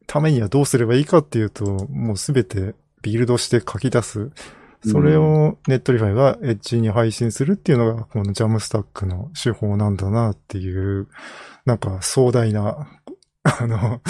[0.08, 4.32] ためにはどうすればいいかっていうと、もうすべてビルドして書き出す。
[4.86, 11.08] それを Netlify がエッジに配信するっていうのが、この Jamstack の手法なんだなっていう、
[11.66, 12.88] なんか壮大な、
[13.44, 14.02] あの、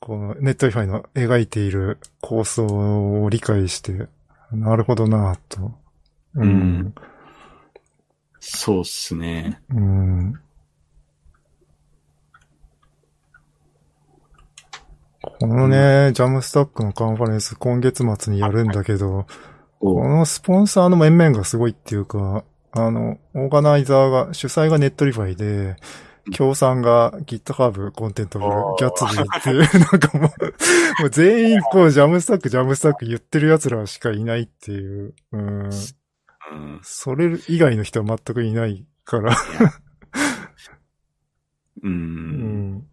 [0.00, 2.66] この Netlify の描いている構想
[3.22, 4.08] を理解して、
[4.52, 5.72] なるほどなと。
[6.34, 6.94] うん。
[8.46, 9.58] そうっすね。
[9.70, 10.34] うん。
[15.40, 19.26] このね、 Jamstack のカンファレンス今月末にやるんだけど、
[19.80, 25.76] おこのスポンサーの面々がすごいっていうか、あの、オーガナイザーが、主催が Netlify で、
[26.32, 35.70] 協賛が GitHub Contentful Gatsby っていう、なんかもう、もう全員こう Jamstack、Jamstack 言ってる奴らしかいないっていう、うん。
[36.52, 39.36] うんそれ以外の人は全くいないから、
[41.82, 41.88] う。
[41.88, 42.86] うんん。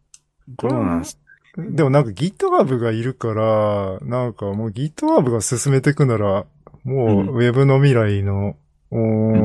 [0.47, 1.19] どうなんす
[1.57, 6.45] でもなんか GitHub がいるから、なんかもう GitHub が進めていくなら、
[6.83, 8.55] もう Web の未来の、
[8.89, 8.95] お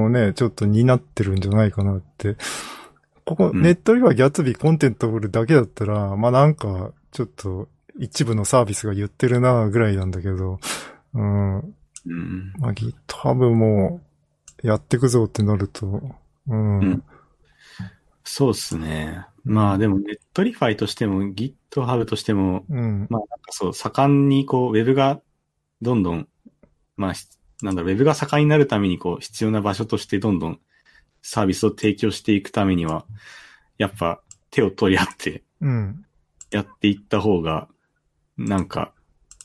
[0.06, 2.36] ーね、ちょっと担ってるんじゃないかなって。
[3.24, 10.60] ここ、うんネットリはギャツビーコンテントフルだけだったら、まあなんか、ちょっと一部のサービスが言ってるなぐらいなんだけど、
[11.14, 11.74] うん。
[12.06, 12.52] うん。
[12.58, 14.00] まあ GitHub も
[14.62, 16.02] やってくぞってなると、
[16.48, 16.78] うん。
[16.80, 17.02] うん
[18.28, 19.24] そうっすね。
[19.44, 23.06] まあでも、 Netlify としても、GitHub としても、うん。
[23.08, 25.20] まあなんかそう、盛んにこう、ウェブが
[25.80, 26.28] どんどん、
[26.96, 27.28] まあ、し
[27.62, 30.60] なんだろう、ウェブが盛んになるためにこう、必要な場所としてどんどん
[31.22, 33.06] サービスを提供していくためには、
[33.78, 36.04] やっぱ手を取り合ってうん。
[36.50, 37.68] やっていった方が、
[38.36, 38.92] なんか、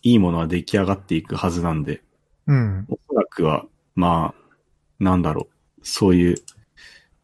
[0.02, 2.02] いいものは出来上がっていくはずなんで、
[2.52, 2.86] うん。
[2.90, 6.36] おそらくは、まあ、なんだろう、そういう、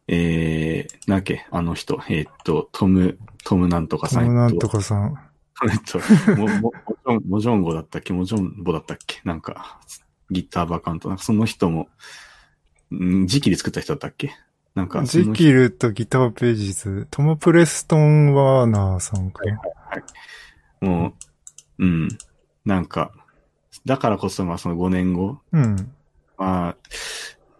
[0.08, 4.24] えー、なんけ、あの人、えーっと、トム、トムなんとかさん。
[4.24, 5.14] トムなんとかさん。
[5.14, 8.14] と、えっと、も、も、もジョン、もジョンゴだったっけ？
[8.14, 9.20] もジョンボだったっけ？
[9.24, 9.80] なんか、
[10.30, 11.08] ギターアカウント。
[11.08, 11.88] なんかその人も、
[12.94, 14.30] ん時期で作った人だったっけ？
[14.74, 19.60] なんか、ジキルとギターページズ、トム・プレストン・ワーナーさんかな。
[20.80, 21.14] も
[21.78, 22.08] う、うん。
[22.64, 23.12] なんか、
[23.84, 25.92] だからこそ、まあその5年後、うん。
[26.36, 26.76] まあ、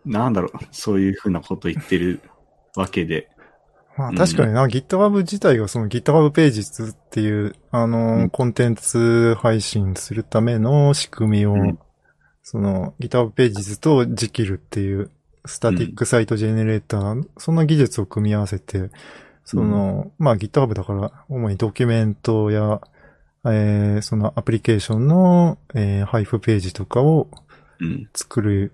[0.05, 2.21] なんだろう、そういうふうなこと言ってる
[2.77, 3.29] わけで、
[3.97, 8.31] まあうん確かにな、GitHub 自体がその GitHub ページズっていう、あのーうん。
[8.31, 11.79] コンテンツ配信するための仕組みを、うん。
[12.43, 15.11] その GitHub ページズとジキルっていう
[15.45, 18.91] スタティックサイトジェネレーター、そんな技術を組み合わせて、
[19.45, 22.81] その、まあ GitHub だから、主にドキュメントや、
[23.47, 27.29] えーそのアプリケーションの、えー配布ページとかを
[27.81, 28.09] うん。
[28.15, 28.73] 作る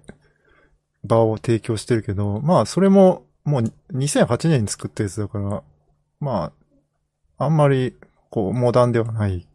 [1.05, 5.62] 場を提供してるけど、まあそれももう2008年に作ったやつだから、
[6.18, 6.53] ま
[7.38, 7.94] あ、あんまり
[8.31, 9.46] こうモダンではない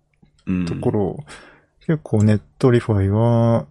[0.45, 0.65] うん。
[0.65, 1.19] ところを、
[1.81, 3.67] 結構 Netlify は、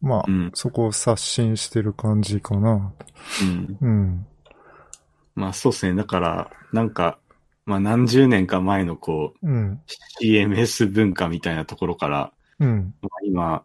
[0.00, 0.50] まあ、うん。
[0.54, 2.92] そこを刷新してる感じかな。
[3.42, 3.78] うん。
[3.80, 4.26] うん。
[5.34, 5.94] まあそうですね。
[5.96, 7.18] だから、なんか、
[7.68, 9.80] まあ何十年か前のこう、うん。
[10.22, 12.94] CMS 文化みたいなところから、うん。
[13.02, 13.64] まあ今、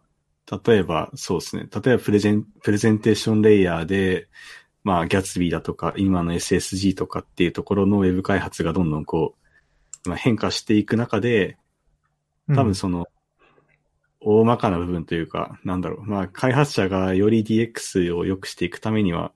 [0.66, 1.62] 例えばそうですね。
[1.62, 4.28] 例えばプレゼン、プレゼンテーションレイヤーで、
[4.84, 9.36] まあギャツビーだとか、今の SSG とかっていうところのウェブ開発がどんどんこ
[10.04, 11.56] う、まあ、変化していく中で、
[12.46, 13.06] うん多分その、
[14.20, 16.02] 大まかな部分というか、なんだろう。
[16.04, 19.32] まあ、開発者がより DX を良くしていくためには、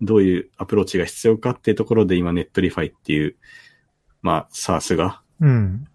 [0.00, 3.36] どういうアプローチが必要かっていうところで今、 Netlify っていう、
[4.22, 5.86] まあ、 SaaS が、うん。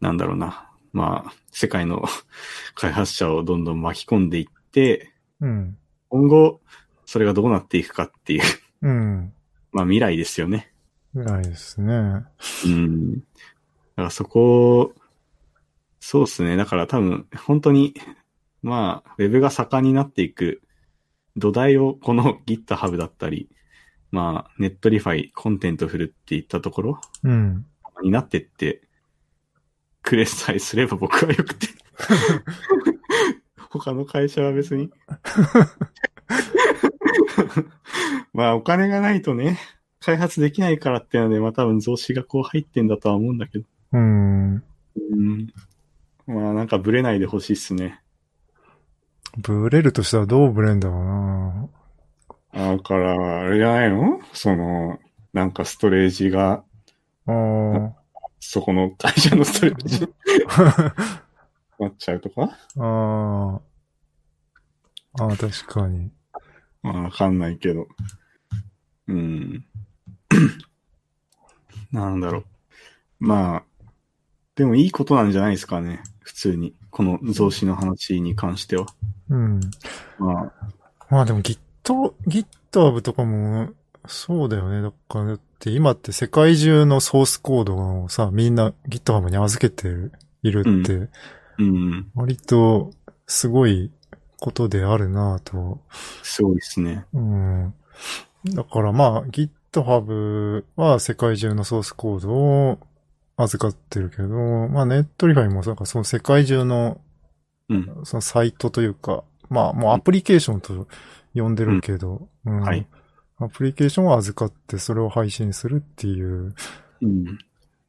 [0.00, 0.70] なんだろうな。
[0.92, 2.04] まあ、世界の
[2.74, 5.76] 開発者をどんどん巻き込んでいって、うん。
[6.08, 6.60] 今後、
[7.04, 8.42] それがどうなっていくかっていう、
[8.82, 9.32] うん。
[9.72, 10.72] まあ未来ですよね。
[11.14, 12.24] ぐらいですね。
[12.66, 13.14] うん。
[13.16, 14.94] だからそこ、
[16.00, 16.56] そうですね。
[16.56, 17.94] だから多分、本当に、
[18.62, 20.62] まあ、ウェブが盛んになっていく
[21.36, 23.48] 土台をこの GitHub だったり、
[24.10, 27.66] まあ、 Netlify、Contentful っていったところうん。
[28.02, 28.82] になってって、
[30.02, 31.68] くれさえすれば僕はよくて。
[33.70, 34.90] 他の会社は別に。
[38.32, 39.58] まあお金がないとね、
[40.00, 43.64] 開発できないからってので、まあ多分増資がこう入ってんだとは思うんだけど。
[43.92, 44.54] うん。
[44.54, 44.60] う
[45.16, 45.52] ん。
[46.26, 48.00] まあなんかブレないでほしいっすね。
[49.36, 51.68] ブレるとしたらどうブレんだろうな
[52.56, 54.98] だから、あれじゃないのその、
[55.34, 56.64] なんかストレージが、
[57.26, 57.92] あー
[58.40, 60.08] そこの会社のストレージに
[61.78, 62.56] なっちゃうとか？
[62.76, 63.60] あー。
[65.18, 66.10] ああ、確かに。
[66.82, 67.88] まあわかんないけど。
[69.08, 69.66] うん。
[71.92, 72.44] なんだろう。
[73.18, 73.64] まあ、
[74.54, 76.02] でもいいことなんじゃないですかね。
[76.20, 76.74] 普通に。
[76.90, 78.86] この増資の話に関しては。
[79.28, 79.60] うん。
[80.18, 80.52] まあ、
[81.10, 81.58] まあでも Git、
[82.26, 83.70] GitHub とかも、
[84.06, 84.82] そうだよね。
[84.82, 89.88] だから、だって今って世界中のソースコードをさ、みんな GitHub に預けて
[90.42, 91.08] いるって、
[91.58, 92.10] うん。
[92.14, 92.92] 割と
[93.26, 93.90] すごい
[94.38, 95.80] ことであるなぁと。
[96.22, 97.04] すごいですね。
[97.14, 97.74] うん。
[98.44, 102.78] だからまあ GitHub は世界中のソースコードを
[103.36, 107.00] 預かってるけど、まあ Netlify もなんかその世界中の
[107.68, 108.00] うん。
[108.04, 110.86] そのサイトというか、まあもうアプリケーションと
[111.36, 112.86] 呼んでるけど、うんはい。
[113.38, 116.54] アプリケーションを預かってそれを配信するっていう。
[117.02, 117.38] うん。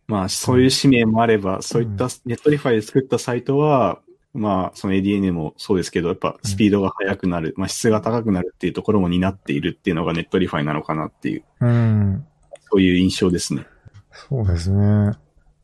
[0.07, 3.99] まあ、そういう使命もあれば、そういった Netlify で作ったサイトは、
[4.33, 12.25] まあ、その ADN もそうですけど、やっぱスピードが速くなる、まあ質が高くなるっていうところも担っているっていうのが Netlify なのかなっていう、うん。
[12.71, 13.65] そういう印象ですね。
[14.11, 15.13] そうですね。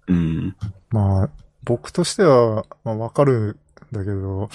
[0.08, 0.56] うん。
[0.90, 1.30] まあ、
[1.64, 3.58] 僕としては、まあわかる
[3.92, 4.50] んだけど、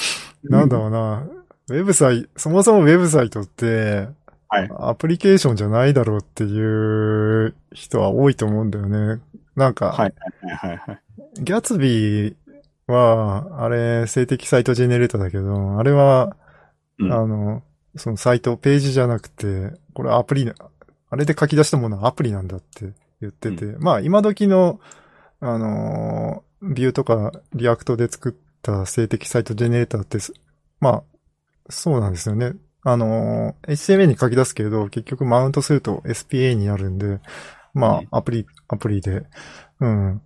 [0.44, 1.26] なんだろうな、
[1.68, 4.08] ウェブサイト、そもそもウェブサイトって、
[4.50, 9.20] はいアプリケーションじゃないだろうっていう人は多いと思うんだよね。
[9.56, 11.00] なんか、はいはいはいはい。
[11.42, 12.34] Gatsby
[12.86, 16.34] は、あれ、静的サイトジェネレーターだけど、あれは、
[16.98, 17.62] うんあの、
[17.96, 20.54] そのサイト、ページじゃなくて、これアプリな、
[21.10, 24.80] あれで書き出したものはアプリなんだって言ってて、まあ今時の、
[25.40, 30.32] あのー、 Vue とか React で作った静的サイトジェネレーターってす、
[30.80, 31.02] まあ、
[31.68, 32.52] そうなんですよね。
[32.82, 37.20] あのー、HTML に書き出すけど、結局マウントすると SPA になるんで、
[37.74, 39.24] まうんあ、アプリ、アプリで、
[39.80, 40.22] うん。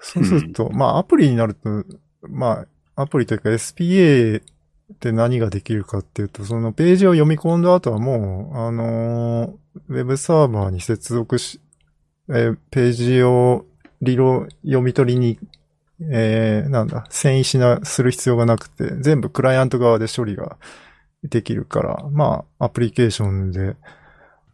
[0.00, 1.84] そうすると、まあ、アプリになると、
[2.22, 11.60] まあ、アプリというか SPA って何ができるかっていうと、そのページを読み込んだ後はもう、あのーウェブサーバーに接続し、
[12.28, 13.66] えーページを
[14.02, 15.38] リロ読み取りに、
[16.00, 20.56] えーなんだ、遷移しな、する必要がなくて、全部クライアント側で処理が
[21.24, 23.76] できるから、まあ、アプリケーションで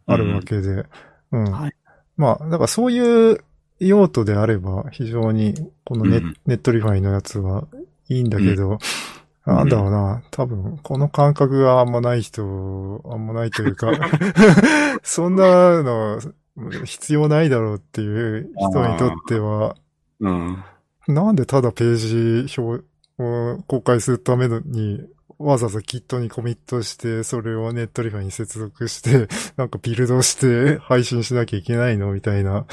[0.07, 0.85] あるわけで、
[1.31, 1.51] うん。
[1.51, 1.75] はい。
[2.17, 3.43] まあ、だからそういう
[3.79, 6.35] 用途であれば、非常に、このネ,、うん。
[6.45, 7.67] Netlify のやつは
[8.09, 8.79] いいんだけど、
[9.45, 9.55] うん。
[9.55, 13.91] なんだろうな、多分、この感覚があんまない人、あんまないというか、
[15.03, 16.19] そんなの
[16.85, 19.75] 必要ないだろうっていう人にとっては、
[20.19, 20.63] うん。
[21.07, 22.83] なんでただページ表
[23.19, 25.01] を公開するために、
[25.37, 29.27] わざわざ Git にコミットして、それを Netlify に接続して、
[29.57, 32.65] なんかビルドして配信しなきゃいけないのみたいな、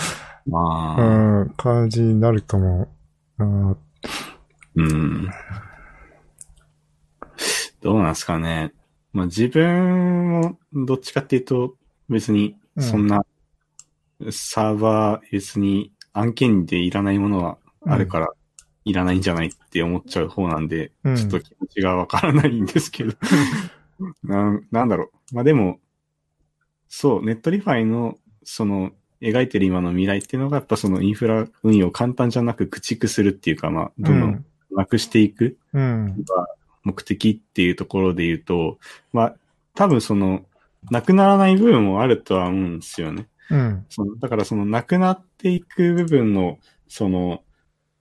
[0.47, 2.89] まうあ、ん、感じになるかも。
[3.39, 3.77] うん
[4.75, 5.29] うん。
[7.83, 8.73] どうなんですかね。
[9.13, 11.77] まあ自分もどっちかっていうと
[12.09, 13.25] 別にそんな
[14.31, 18.29] サーバー別に案件でいらないものはあるから
[18.85, 23.15] いらないんじゃないって思っちゃう方なんで、うんちょっと気持ちがわからないんですけど。
[24.25, 25.35] なんなんだろう。
[25.35, 25.79] まあでも、
[26.89, 36.25] そう、 Netlify のその描いてる今の未来っていうのがやっぱそのインフラ運用を簡単じゃなく駆逐するっていうか、まあ、どんどんなくしていくうん。
[36.83, 38.79] 目的っていうところで言うと、
[39.13, 39.37] まあ、
[39.75, 40.45] 多分その、
[40.91, 43.29] なくならない部分もあるとは思うんですよね。
[43.51, 43.87] うん。
[43.89, 46.59] そのだからそのなくなっていく部分の、
[46.89, 47.43] その、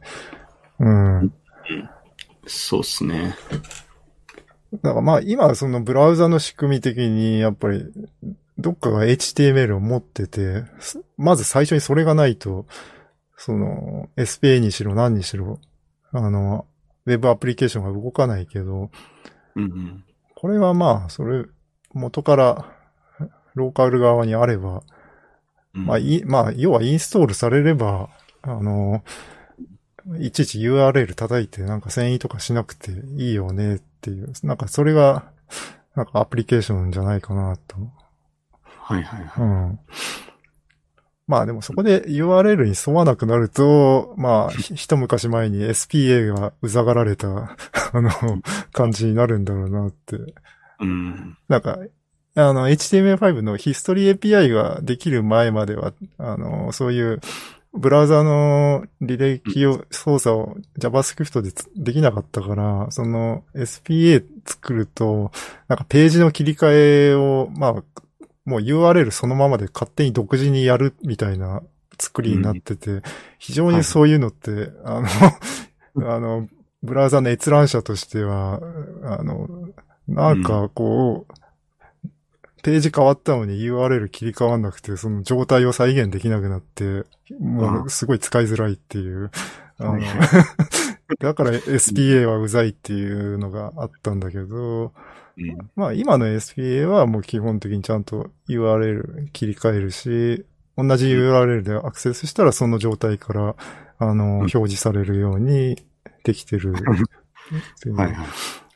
[0.79, 1.33] うん。
[2.47, 3.35] そうっすね。
[4.81, 7.85] だからまあ今そのブラウザの仕組み的にやっぱり
[8.57, 12.65] どっかが HTML を持ってて、すまず最初にそれがないと、
[13.37, 15.59] その SPA にしろ何にしろ、
[16.11, 16.65] あの、
[17.05, 18.91] ウェブアプリケーションが動かないけど、
[19.55, 20.03] うんうん。
[20.39, 21.45] これはまあそれ
[21.91, 22.65] 元から
[23.55, 24.83] ローカル側にあれば、
[25.73, 28.09] うんまあい、まあ要はインストールされれば、
[28.41, 29.03] あの、
[30.17, 35.25] いちいち URL 叩いてなんか遷移とかしなくていいよねっていう、なんかそれが、
[35.93, 37.75] なんかアプリケーションじゃないかなと。
[38.63, 39.43] はいはいはい。
[39.43, 39.79] うん。
[41.29, 47.27] まあでもそこで URL に沿わなくなると、まあ、ひ一昔前に SPA がうざがられた、
[47.93, 48.09] あの、
[48.73, 50.17] 感じになるんだろうなって。
[50.79, 51.37] うん。
[51.47, 51.77] なんか、
[52.33, 57.21] あの、HTML5 のヒストリー API ができる前までは、あの、そういう、
[57.73, 65.31] ブラウザの履歴を、操作を JavaScript でつできなかったから、その SPA 作ると、
[65.67, 67.83] なんかページの切り替えを、まあ、
[68.49, 71.61] もう URL そのままで勝手に独自にやるみたいな
[71.99, 73.01] 作りになってて、
[73.37, 75.01] 非常にそういうのって、あ
[75.95, 76.49] の、 あの、
[76.81, 78.59] ブラウザの閲覧者としては、
[79.03, 79.47] あの、
[80.07, 81.33] なんかこう、
[82.63, 87.03] ページ変わったのに URL 切り替わんなくて、その状態を再現できなくなって、
[87.39, 89.29] もうすごい使いづらいっていう。
[89.77, 90.03] あのはい。
[90.03, 90.45] は
[91.19, 94.93] だから SPA はうざいっていうのがあったんだけど、
[95.39, 100.45] うんまあ今の SPA はもう基本的にちゃんと URL 切り替えるし、
[100.77, 103.55] 同じ URL でアクセスしたらその状態から、
[103.97, 105.75] あの、表示されるように
[106.23, 106.73] できてる。
[107.95, 108.27] はいはい。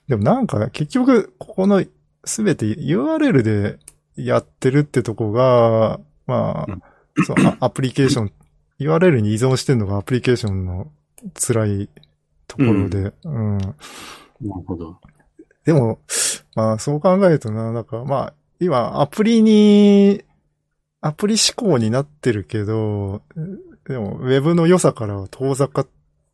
[0.07, 1.83] でもなんか結局、ここの
[2.25, 3.79] すべて URL で
[4.15, 6.79] やってるってとこが、まうんあ、
[7.25, 8.31] そアプリケーション、
[8.79, 10.91] URL に依存してるのがアプリケーションの
[11.35, 11.89] 辛い
[12.47, 13.57] ところで、うん。
[13.57, 13.75] なる
[14.65, 14.99] ほど。
[15.65, 15.99] でも、
[16.55, 20.23] まあそう考えるとな、なんかまあ、今アプリに、
[21.01, 23.21] アプリ思考になってるけど、
[23.87, 25.87] でも Web の良さからは遠ざかっ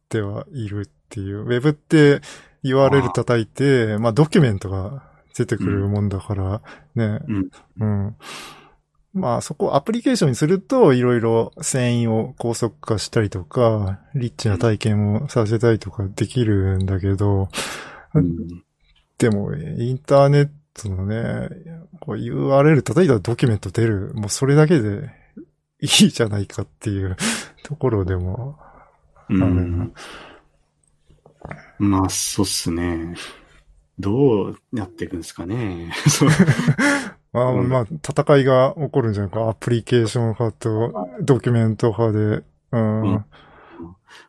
[0.10, 1.46] てはいるっていう。
[1.46, 2.22] Web って
[2.64, 5.04] URL 叩いて、まあドキュメントが
[5.36, 6.62] 出てくるもんだから、
[6.96, 7.20] ね。
[7.28, 7.50] うん。
[7.80, 8.16] うん。
[9.14, 17.50] まあそこアプリケーションにするといろいろ遷移を高速化したりとか、リッチな体験をさせたりとかできるんだけど、
[18.14, 18.64] うん
[19.20, 21.50] でも、インターネットのね、
[22.00, 24.14] こう URL 叩いたらドキュメント出る。
[24.16, 25.12] もうそれだけで
[25.82, 27.18] いいじゃないかっていう
[27.64, 29.34] ところでもあう。
[29.34, 29.94] ん。
[31.78, 33.16] まあ、そうっすね。
[34.00, 35.92] どうやっていくんですかね。
[37.34, 39.50] まあ、うんまあ、戦いが起こるんじゃないか。
[39.50, 42.44] アプリケーション派とドキュメント派で。
[42.72, 43.02] うん。
[43.14, 43.26] うん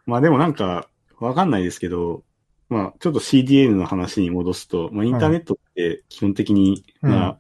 [0.05, 0.89] まあでもなんか、
[1.21, 2.23] わかんないですけど、
[2.71, 7.37] まあちょっと CDN の話に戻すと、まあインターネットって基本的に、うんまあ、ま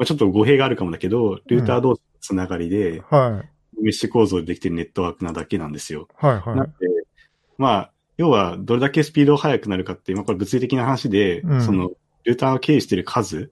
[0.00, 3.54] あちょっと語弊があるかもだけど、ルーター同士のつながりで、はい。
[3.82, 6.06] メッシュ構造でできてるネットワークなだけなんですよ。
[6.14, 6.70] はい、はないん。
[6.70, 6.86] で、
[7.58, 11.90] まあ、要はどれだけスピードが速くなるかって、まあこれ物理的な話で、うんその、
[12.22, 13.50] ルーターを経由している数、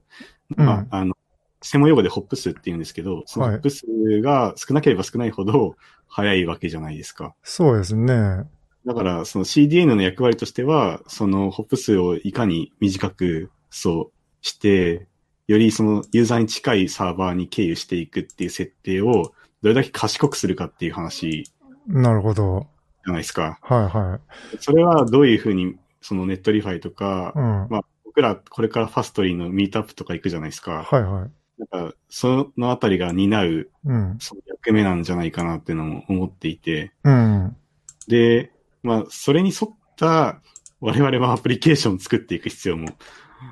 [0.57, 1.15] うんまあ、あの、
[1.61, 3.85] 専門用語でホップ数って言うんですけど、そのはいホップ数
[4.21, 5.75] が少なければ少ないほど
[6.07, 7.33] 速いわけじゃないですか。
[7.43, 8.43] そうですね。
[8.85, 14.11] だから、その CDN の役割としては、そのホップ数をいかに短く、そう
[14.41, 15.07] して、
[15.47, 21.45] よりそのユーザーに近いサーバーに経由していくっていう設定を、どれだけ賢くするかっていう話
[21.87, 22.67] なるほど。
[23.05, 23.59] じゃないですか。
[23.61, 24.19] はい、は
[24.59, 27.39] それはどういうふうに、その Netlify とかい。
[27.39, 27.43] う、ん。
[27.69, 30.83] まあ僕らこれから Fastly のミートアップとか行くじゃないですか。
[30.83, 31.31] はい、はい。
[31.71, 34.17] なんか、そのあたりが担う、うん。
[34.19, 37.55] その役目なんじゃないかなっていうのも思っていて、うん。
[38.07, 38.52] で、
[38.83, 40.41] まあ、それに沿った
[40.79, 42.89] 我々はアプリケーションを作っていく必要も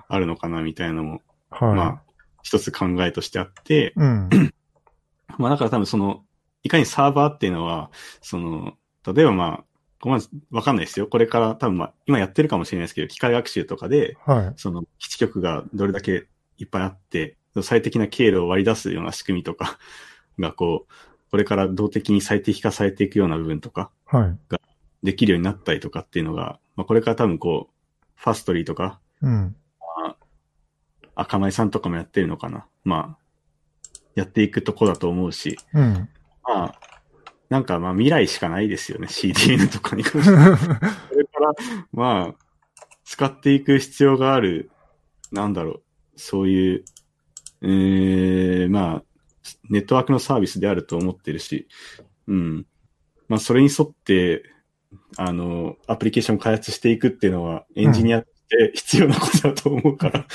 [0.07, 1.75] あるのかなみたいなのも、はい。
[1.75, 2.01] まあ、
[2.43, 4.29] 一つ考えとしてあって、うん。
[5.38, 6.23] まあだから多分その、
[6.63, 7.89] いかにサーバーっていうのは、
[8.21, 8.73] その、
[9.07, 10.19] 例えばまあ、
[10.51, 11.07] わかんないですよ。
[11.07, 14.53] これから多分まあ、今やってるかもしれないですけど、機械学習とかで、はい。
[14.57, 16.27] その基地局がどれだけ
[16.57, 19.77] いっぱいあって、最適な経路を割り出すような仕組みとか
[20.39, 20.91] がこう、
[21.29, 24.38] これから動的に最適化されていくような部分とか、はい。
[25.03, 27.73] できるようになったりとかっていうのが、まあこれから多分こう、
[28.15, 29.55] ファストリーとか、うん。
[31.15, 32.67] 赤米さんとかもやってるのかな。
[32.83, 33.21] まあ、
[34.15, 36.09] やっていくとこだと思うし、うん。
[36.43, 36.79] まあ、
[37.49, 39.07] なんかまあ未来しかないですよね。
[39.07, 40.57] CDN とかに関しては。
[41.09, 41.53] これから、
[41.91, 42.35] まあ、
[43.03, 44.71] 使っていく必要がある、
[45.31, 45.83] なんだろう、
[46.15, 46.85] そういう、
[47.61, 49.03] えー、まあ、
[49.69, 51.67] ネットワークのサービスであると思ってるし、
[52.27, 52.65] うん。
[53.27, 54.43] まあ、それに沿って、
[55.17, 60.25] あの、アプリケーション開発していくっていうのは、エンジニアって必要なことだと思うから、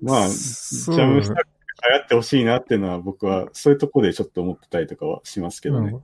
[0.00, 1.48] まあ、 Jamstack
[1.90, 5.96] 流行ってほしいなっていうのは僕はそういうところでちょっと思ってたりとかはしますけどね。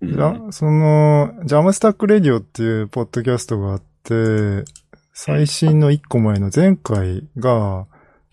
[0.00, 0.12] うん。
[0.12, 4.64] じゃ、その、 Jamstack Radio っていうポッドキャストがあって、
[5.12, 7.86] 最新の一個前の前回が、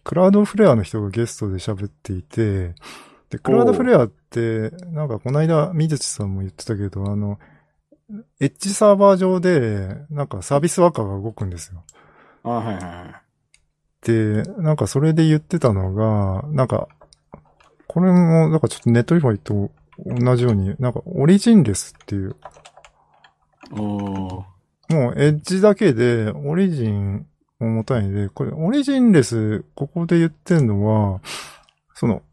[0.03, 2.73] Cloudflare の人がゲストで喋っていて、
[3.29, 7.37] で、 Cloudflare って、なんかこの間、水地さんも言ってたけど、あの、
[8.39, 11.83] エッジサーバー上で、なんか Service Worker が動くんですよ。
[12.43, 13.21] あはいはいは
[14.03, 14.05] い。
[14.05, 16.87] で、なんかそれで言ってたのが、なんか、
[17.87, 19.71] これも、なんかちょっと Netlify と
[20.05, 22.35] 同じように、なんか originless っていう、
[23.71, 24.45] も
[24.89, 27.27] うエッジだけでオリジン
[27.59, 31.21] を持たないで、これ originless、ここで言ってるのは、
[31.93, 32.23] その、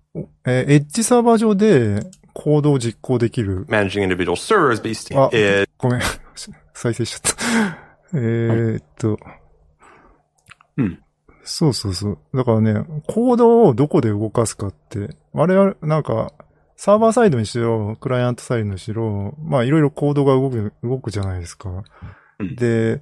[0.47, 2.01] えーエッジサーバー上で
[2.39, 3.65] コードを実行できる。
[3.65, 5.67] managing individual servers based in Ah.
[5.79, 6.01] ごめん、
[6.75, 7.79] 再生しちゃった。
[8.13, 9.19] えーっと。
[10.77, 10.99] うん。
[11.45, 12.19] そうそうそう。
[12.35, 16.35] だからね、コードをどこで動かすかって、我々、なんか、
[16.77, 21.85] サーバーサイドにしろ、クライアントサイドにしろ、まあいろいろコードが動く、動くじゃないですか。
[22.39, 23.01] うんで、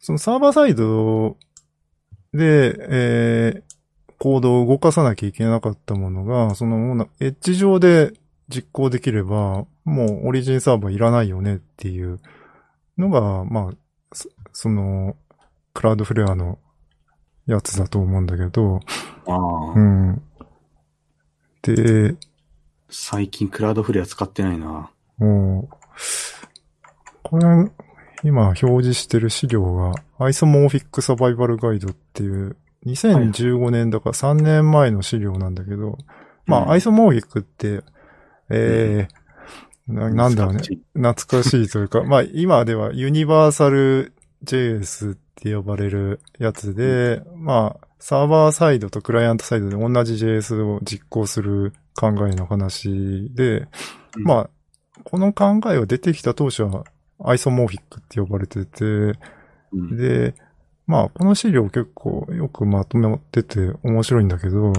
[0.00, 1.38] そのサーバーサイド
[2.34, 3.62] で、えー、
[4.18, 8.12] コードを動かさなきゃいけなかったものが、そのエッジ上で
[8.50, 12.20] 実行できれば、もうオリジンサーバーいらないよねっていう
[12.98, 13.74] のが、まあ、
[14.12, 15.16] そその、
[15.72, 16.58] クラウドフレアの
[17.46, 18.80] やつだと思うんだけど、
[19.26, 20.22] ああ、うん。
[21.62, 22.16] で、
[22.90, 24.90] 最近クラウドフレア使ってないな。
[25.18, 25.76] もう、
[27.22, 27.46] これ、
[28.22, 35.98] 今表示してる資料が、アイソモーフィックサバイバルガイドっていう、2015年だから3年前の資料なんだけど、
[36.46, 37.82] まあ、アイソモーフィックって、
[38.50, 39.20] えー。
[39.92, 40.62] ななんだろうね、
[40.94, 44.12] 懐かしいというか、 まあ、今ではユニバーサル
[44.44, 53.68] JS って呼ばれるやつで、まあ、サーバーサイドとクライアントサイドで同じ JS を実行する考えの話で、
[54.16, 54.22] うん。
[54.22, 54.50] まあ、
[55.04, 56.84] この考えが出てきた当初は、
[57.22, 59.96] アイソモーフィックって呼ばれてて、うん。
[59.96, 60.34] で、
[60.86, 64.72] まあ、この資料結構よくまとめてて面白いんだけど、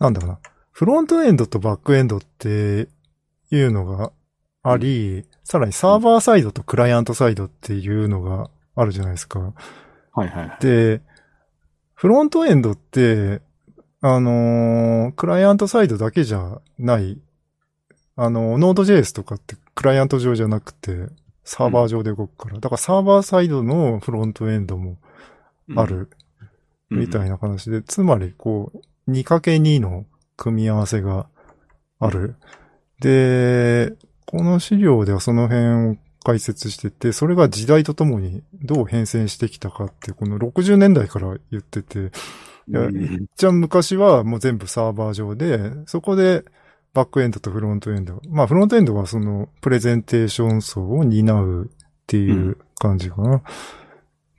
[0.00, 0.38] なんだろうな。
[0.74, 2.88] フロントエンドとバックエンドって
[3.52, 4.10] いうのが
[4.64, 9.38] あり、さらにサーバーサイドとクライアントサイドっていうのがあるじゃないですか。
[9.38, 10.58] はいはいはい。
[10.60, 11.00] で、
[11.94, 13.40] フロントエンドって、
[14.00, 17.20] あのークライアントサイドだけじゃない。
[18.16, 21.06] あの、Node.js とかってクライアント上じゃなくて、
[21.44, 22.58] サーバー上で動くから。
[22.58, 24.96] だからサーバーサイドのフロントエンドも
[25.76, 26.10] ある
[26.90, 27.28] みたいな。
[27.28, 28.72] な話で、つまりこ
[29.06, 30.04] う、2×2 の
[30.36, 31.26] 組み合わせが
[32.00, 32.36] ある。
[33.00, 33.92] で、
[34.26, 42.10] この資料ではその辺を解説してて、それが時代とともにどう変遷してきたかって、この60年代から言ってて、
[43.36, 46.44] じゃあ昔はもう全部サーバー上で、そこで
[46.94, 48.20] バックエンドとフロントエンド。
[48.28, 51.76] まあフロントエンドはそのプレゼンテーション層を担うっ
[52.06, 53.42] ていう感じかな。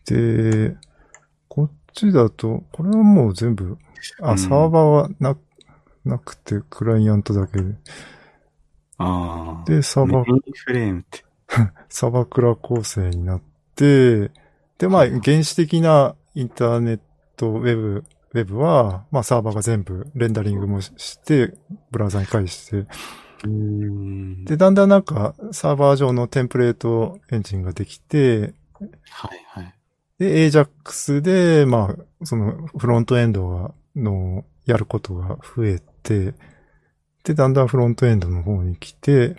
[0.07, 0.75] で、
[1.47, 3.77] こっちだと、これはもう全部、う
[4.21, 5.37] あ、んサーバーはな、
[6.05, 7.75] なくてクライアントだけで。
[8.97, 9.69] ああ。
[9.69, 11.25] で、サーバフレームって。
[11.89, 13.41] サバクラ構成になっ
[13.75, 14.31] て、
[14.77, 16.99] で、まあ、原始的なインターネッ
[17.37, 18.03] トウェブ、
[18.33, 21.53] ウェブは、まあ、サーバーが全部レンダリングもして、
[21.91, 22.85] ブラウザに返して、
[23.43, 28.53] うんで、だんだんなんか、サーバー上のテンプレートエンジンができて、
[29.09, 29.73] はいはい。
[30.17, 39.35] で、AJAX で、まあ、その、フロントエンドが、の、やることが増えて、で、だんだんフロントエンドの方に来て、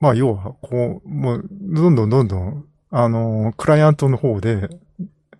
[0.00, 4.68] まあ、要は、こう、もう、どんどんどんどん、あの、クライアントの方で、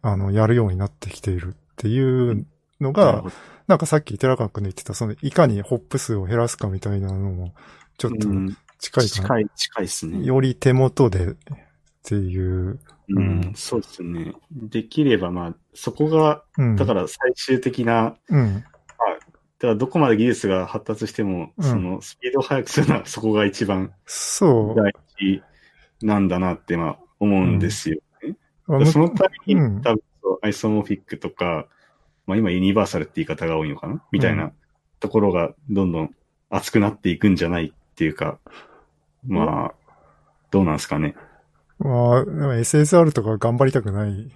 [0.03, 2.47] あの、やるようになってきているっていう
[2.81, 3.25] のが、
[3.67, 7.55] なんかさっき寺川君の言ってた、その、いかにホップ数を減らすかみたいなのも、
[7.99, 9.25] ちょっとうん近いかな。
[9.25, 10.25] 近い、近いですね。
[10.25, 11.35] より手元で
[12.05, 14.33] っていう、ううんん、そうですね。
[14.51, 16.77] できれば、まあ、そこが、うん。
[16.77, 18.55] だから最終的な、うん。
[18.57, 24.75] だからどこまで技術が発達しても、うんそのスピードを速くするのはそこが一番そう。
[24.75, 25.43] 大事
[26.05, 28.01] なんだなって、まあ、思うんですよ。
[28.67, 30.03] あむそのために、うん多分
[30.43, 31.69] アイソモフィックとか、
[32.27, 34.03] まあ今ユニバーサルって言い方が多いのかな？
[34.11, 34.51] みたいうな
[34.99, 36.11] ところがどんどん
[36.51, 38.39] 熱くなっていくんじゃないっていうか、
[39.25, 39.75] まあ、
[40.51, 41.15] どうなんですかね。
[41.85, 42.25] まあ、
[42.57, 44.31] SSR とか頑張りたくない。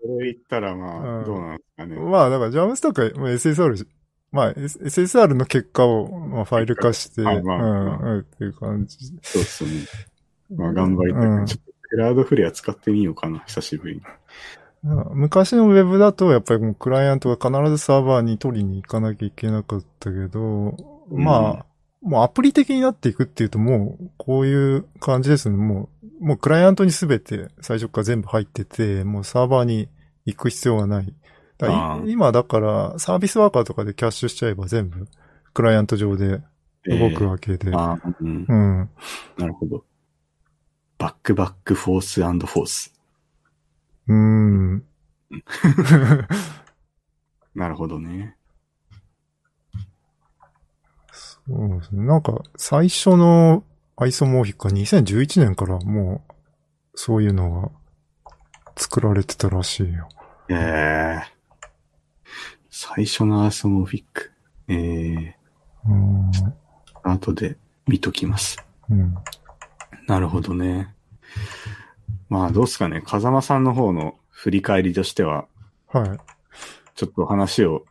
[0.00, 1.96] それ言ったらまうんあ、どうなんですかね。
[1.96, 3.86] まあ、だからジャムスとか、まあ、SSR、
[4.32, 8.96] まあ、SSR の結果を、まあ、ファイル化して、はいまあうん、うん、っていう感じ。
[9.22, 9.70] そうですね。
[10.56, 11.22] まあ頑張りたい。
[11.24, 14.02] うんちょっとクラウドフレア使ってみようかな、久しぶりに。
[14.82, 20.76] 昔のウェブだと、やっぱりもうクライアントが必ずサーバーに取りに行かなきゃいけなかったけど、
[21.10, 21.66] まあ、
[22.02, 25.56] もうアプリ的になっていくっていうともう、こういう感じですね。
[25.56, 25.88] も
[26.20, 29.88] う、もうクライアントにすべて最初から全部入ってて、もうサーバーに
[30.24, 31.12] 行く必要がない。
[31.58, 35.08] だ今だから、サービスワーカーとかでキャッシュしちゃえば全部、
[35.54, 36.40] クライアント上で
[36.86, 37.74] 動くわけで。
[37.74, 38.46] ああ、うん。
[38.48, 38.90] うん。
[39.36, 39.84] なるほど。
[40.98, 42.94] バックバックフォースフォース。
[44.06, 44.84] うーん。
[47.54, 48.37] なるほどね。
[51.48, 52.04] そうですね。
[52.04, 53.64] なんか、最初の
[53.96, 56.34] アイソモーフィックは2011年からもう、
[56.94, 57.70] そういうのが
[58.76, 60.08] 作られてたらしいよ。
[60.50, 61.22] ええ
[62.70, 64.30] 最初のアーソモフィック。
[64.68, 65.36] ええ
[65.86, 66.30] うん。
[67.02, 68.64] 後で見ときます。
[68.90, 69.14] うん。
[70.06, 70.94] なるほどね。
[72.28, 73.02] まあどうすかね。
[73.04, 75.46] 風間さんの方の振り返りとしては、
[75.88, 76.18] はい。
[76.94, 77.84] ちょっと話を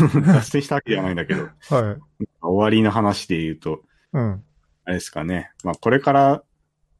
[0.26, 2.26] 脱線したわけじゃないんだけど、 はい。
[2.40, 3.82] 終わりの話で言うと、
[4.12, 4.44] うん。
[4.84, 5.50] あれですかね。
[5.64, 6.42] まあこれから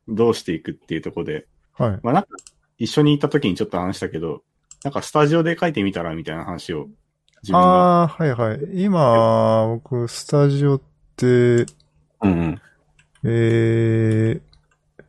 [0.09, 2.01] どうしていくっていうところで、はい。
[2.03, 2.29] まあなんか
[2.79, 4.43] 一緒に行った時にちょっと話したけど、
[4.85, 6.89] なんかスタジオで書いてみたらみたいな話を
[7.43, 7.59] 自分が。
[7.59, 8.83] ああー、はいはい。
[8.83, 10.81] 今、僕、スタジオっ
[11.17, 11.67] て、うん
[12.23, 12.61] うん。
[13.25, 14.41] えー、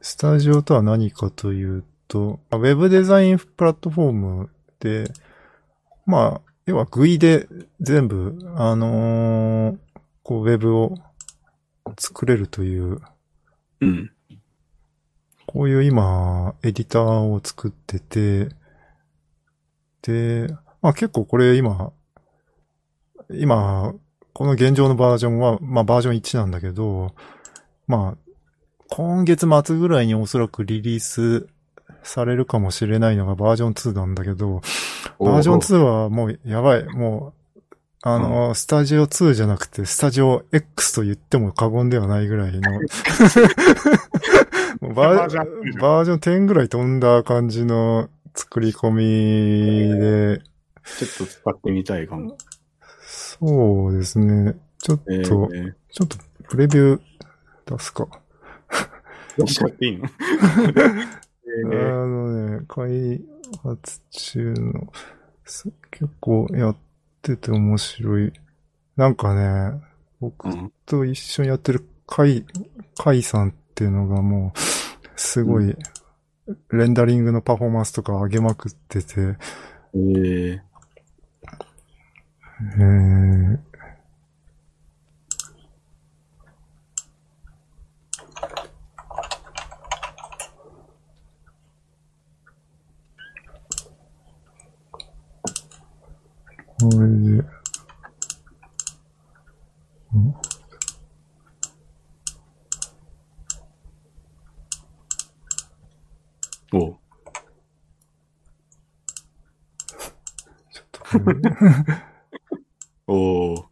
[0.02, 5.12] スタジオとは何かというと、ウェブデザインプラットフォームで、
[6.06, 7.48] まあ、要は GUI で
[7.80, 9.78] 全部、あのー
[10.22, 10.94] こう、ウェブを
[11.98, 13.00] 作れるという、
[13.80, 14.12] うん。
[15.46, 18.50] こういう今、エディターを作ってて、
[20.02, 21.94] で、まあ結構これ今、
[23.32, 23.94] 今、
[24.34, 27.16] この現状のバージョンは、まあバージョン1なんだけど、
[27.88, 28.32] まあ、
[28.90, 31.48] 今月末ぐらいにおそらくリリース
[32.04, 34.62] されるかもしれないのがバージョン2なんだけど、
[35.20, 36.86] バージョン2はもうやばい。
[36.86, 37.60] もう、
[38.04, 42.62] あの、スタジオ2じゃなくて、スタジオ X と言っても過言ではないぐらいの、
[44.94, 45.46] バージョン
[45.80, 49.04] バージョン10ぐらい飛んだ感じの作り込み
[50.00, 50.42] で、
[51.00, 52.38] ちょっと使ってみたいかも。
[53.02, 54.56] そうですね。
[54.80, 56.18] ちょっと、えー、ちょっと
[56.50, 57.02] プレビュー
[57.66, 58.08] 出すか。
[59.38, 60.06] どうしちゃっていいの？
[60.06, 60.10] あ
[61.64, 62.06] えー。
[62.06, 63.22] のね、開
[63.64, 64.92] 発中の、
[65.46, 66.78] す結構やっ
[67.22, 68.34] てて面白い。
[68.96, 69.82] なんかね、
[70.20, 72.46] 僕うんと一緒にやってるカイ、
[72.98, 74.60] カイさんっていうのがもう、
[75.16, 75.76] すごい、
[76.72, 79.38] レンダリングのパフォーマンスとか上げまくってて、
[79.94, 80.60] えー、
[82.60, 83.60] えー、
[96.80, 97.44] これで、
[100.16, 100.36] ん
[106.74, 106.90] お。
[106.90, 106.98] う
[110.72, 111.36] ちょっとこれ
[113.08, 113.56] お。
[113.56, 113.66] ー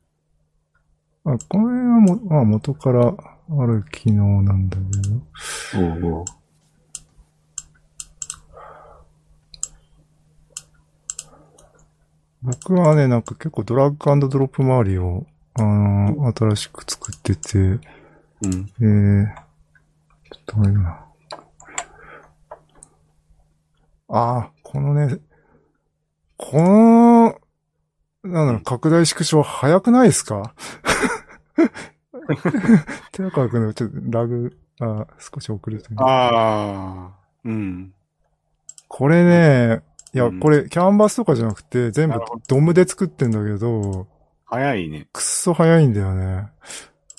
[1.25, 5.15] あ、これはも、まあ元からある機能なんだけど、
[6.05, 6.25] おうおう
[12.67, 17.79] 僕はね、なんか結構ドラッグドロップ周りを、あの新しく作ってて、うん。
[18.81, 19.27] えー、
[20.31, 21.05] ちょっとあれだな。
[24.09, 25.19] ああ、このね、
[26.37, 27.39] この、
[28.23, 30.55] なんだろう、拡大縮小早くないですか？
[33.11, 35.95] 寺川君のちょっとラグあ少し遅れてる。
[35.99, 37.93] ああ、うん。
[38.87, 39.83] これね、
[40.15, 44.07] いや、うんこれ、キャンバスとかじゃなくて、全部なるほどドムで作ってんだけど、
[44.45, 45.09] 早いね。
[45.11, 46.47] くっそ早いんだよね。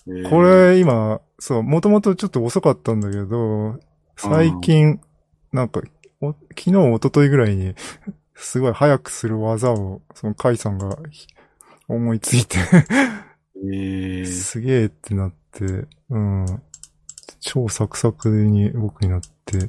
[0.09, 3.79] えーこ、れ、今、そう、もともとちょっと遅かったんだけど、
[4.17, 5.01] 最近、
[5.53, 5.83] なんか、
[6.23, 7.75] お昨日、一昨日ぐらいに、
[8.35, 11.27] すごい早くする技を、そのカイさんがひ
[11.89, 12.57] 思いついて、
[13.57, 16.63] えー、すげえってなって、うん。
[17.41, 19.69] 超サクサクに僕になって、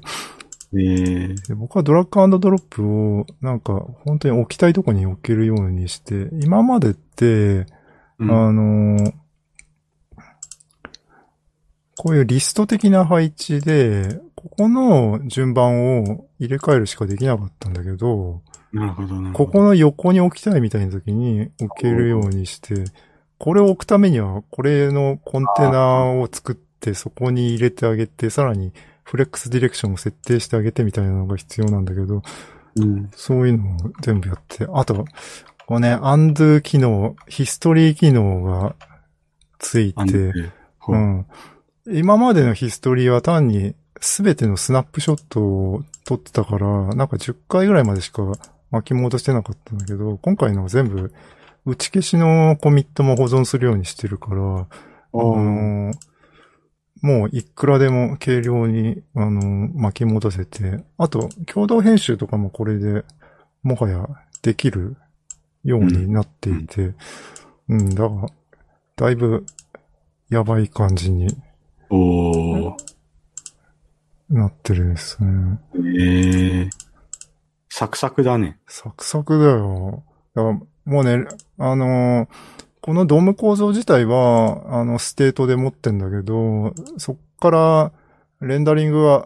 [0.79, 2.85] えー、で僕はドラッグドロップ
[3.19, 3.73] を、なんか、
[4.05, 7.65] 本当に置きたいとこに置けるようにして、今までって、
[8.19, 9.13] うんあのー
[11.99, 19.31] こういうリスト的な配置で、ここの順番を入れ替えるしかできなかったんだけど、なるほど、な。
[19.33, 22.83] ここの横に置きたいみたいな時に置けるようにして、
[23.39, 28.73] これを置くためには、これのコンテナを作って、そこに入れてあげて、さらに
[29.07, 32.21] フレックスディレクションを設定してあげてみたいなのが必要なんだけど、
[32.75, 33.09] うん。
[33.15, 35.05] そういうのを全部やって、あと、
[35.65, 38.75] こうね、アンドゥ機能、ヒストリー機能が
[39.59, 40.33] ついて、
[40.89, 41.25] うん。
[41.89, 48.23] 今までのヒストリーは単に全てのスナップショットを撮ってたから、なんか10回ぐらいまでしか
[48.71, 51.13] 巻き戻してなかったんだけど、今回のは全部
[51.65, 54.67] 打ち消しのコミットも保存するようにしてるから、あ
[55.13, 55.93] のー
[57.01, 63.03] もういくらでも軽量に、あのー巻き戻せて、あと、共同編集とかもこれで
[63.63, 64.07] もはや
[64.41, 64.95] できる
[65.63, 66.93] ようになっていて、
[67.69, 68.27] うん、だから、
[68.95, 69.45] だいぶ
[70.29, 71.27] やばい感じに
[71.89, 72.75] おー。
[74.29, 75.59] なってるですね。
[75.75, 76.69] えー。
[77.69, 78.59] サクサクだね。
[78.67, 80.03] サクサクだよ。
[80.35, 80.53] だから
[80.85, 81.27] もうね、
[81.57, 87.91] あのーこの DOM 構造自体は、あの、 state で持ってんだけど、そっから、
[88.39, 89.25] レンダリングは、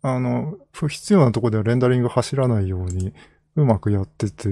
[0.00, 3.12] あの、不必要なとこではレンダリング走らないように、
[3.56, 4.48] うまくやってて、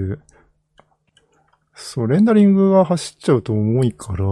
[1.73, 4.25] そう、レンダリングが走っちゃうと重いから、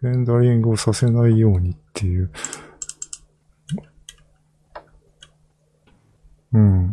[0.00, 2.30] レンダリングをさせないようにっていう。
[6.54, 6.92] うん。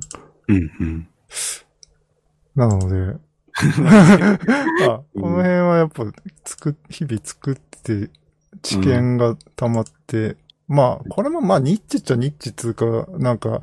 [0.49, 1.07] うん、うん。
[2.53, 3.17] なので、
[3.57, 6.03] あこの辺はやっぱ
[6.43, 8.09] 作っ、日々作って
[8.61, 10.35] 知見が溜まって、
[10.67, 13.61] まあ、これもまあニッチっちゃニッチっつうか、なんか、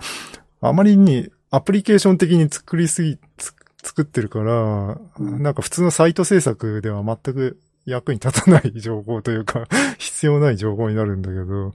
[0.61, 9.66] あまりにアプリケーション的に作りすぎ、つ作ってるから、なんか普通のサイト制作では全く役に立たない情報というか、
[9.99, 11.74] 必要ない情報になるんだけど、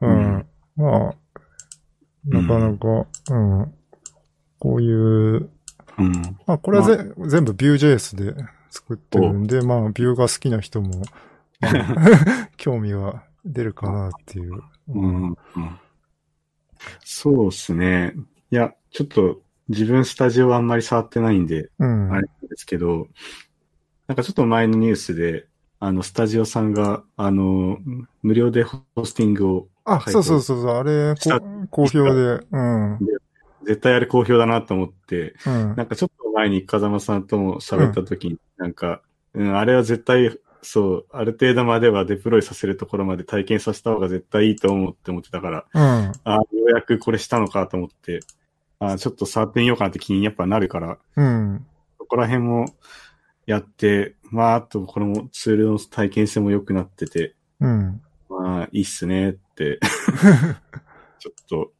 [0.00, 0.36] うん。
[0.36, 0.46] うん
[0.76, 1.14] まあ、
[2.24, 3.74] なかなか、うん。
[4.58, 5.50] こういう
[5.98, 6.12] うん。
[6.46, 11.02] まあ、これはぜ、全部 Vue.js で作ってるんで、まあ、Vue が好きな人も、
[11.60, 14.62] まあ 興味が出るかなっていう。
[14.88, 15.24] うん。
[15.26, 15.36] うん。
[17.04, 18.14] そうっすね。
[18.50, 22.12] いや、ちょっと自分スタジオはあんまり触ってないんで、うん。
[22.12, 23.08] あれなんですけど、
[24.06, 25.46] なんかちょっと前のニュースで、
[25.80, 27.78] あの、スタジオさんが、あの、
[28.22, 32.98] 無料でホスティングを、あ、はいそうそうそうそう、あれ、したこ好評で、うん。
[33.64, 35.76] 絶対あれ好評だなと思って、うん。
[35.76, 39.02] なんかちょっと前に風間さんとも喋った時に、なんか、
[39.34, 45.82] うん、あれは絶対、そう、ある程度まではデプロイさせるところまで体験させた方が絶対いいと思って思ってたから、うん。
[45.82, 48.20] ああ、ようやくこれしたのかと思って、
[48.78, 51.66] あちょっと触ってみようかなって気にやっぱなるから、うん。
[51.98, 52.66] そこら辺も
[53.46, 58.02] やって、まあ、あとこのツールの体験性も良くなってて、うん。
[58.28, 59.78] まあ、いいっすねって、
[61.18, 61.72] ちょっと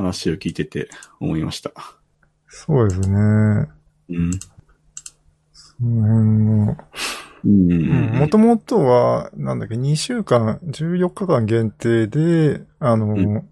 [0.00, 0.88] 話を聞いてて
[1.20, 1.72] 思いました。
[2.48, 3.68] そうですね。
[4.08, 4.30] うん。
[5.52, 6.76] その辺の、
[7.44, 7.72] うん。
[7.72, 8.18] うん。
[8.18, 13.48] もともとは、なんだっけ、2週間、14日間限定で、あの、うん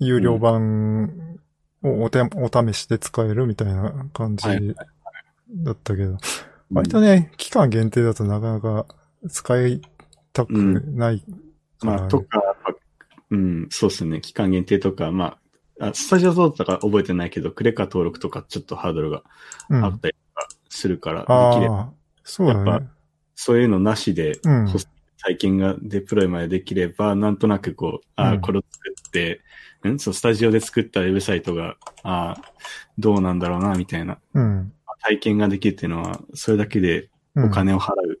[0.00, 1.38] 有料版
[1.82, 4.74] をおてお試しで使えるみたいな感じはい
[5.50, 6.18] だったけど、
[6.70, 8.86] 割とね、期間限定だとなかなか
[9.30, 9.80] 使い
[10.32, 11.26] たくないか
[11.84, 12.42] らね、まあ、とか、
[13.30, 14.20] うん、そうですね。
[14.20, 15.38] 期間限定とか、まあ、
[15.80, 19.22] あスタジオどうだったか覚えてないけど、クレカ登録とかちょっとハードルが
[19.70, 21.26] うんあったりとかするから、で
[21.58, 21.92] きれば、ああ、
[22.24, 22.88] そうだやっね。
[23.34, 24.66] そういうのなしで、うん。
[24.66, 24.88] ホス
[25.20, 29.40] 体験がデプロイまでできれば、なんとなくこう、ああ、うんこれを作って、
[29.86, 32.42] んそう、スタジオで作ったウェブサイトが、ああ、
[32.98, 34.72] どうなんだろうな、みたいなうん。
[35.00, 38.20] 体験ができるっていうのは、それだけでうんお金を払う、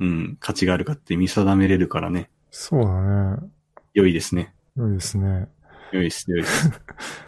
[0.00, 2.30] うん、価値があるかって見定めれるからね。
[2.50, 3.50] そうだね。
[3.94, 4.54] 良いですね。
[4.76, 5.48] 良いですね。
[5.92, 6.70] 良いです、良いです。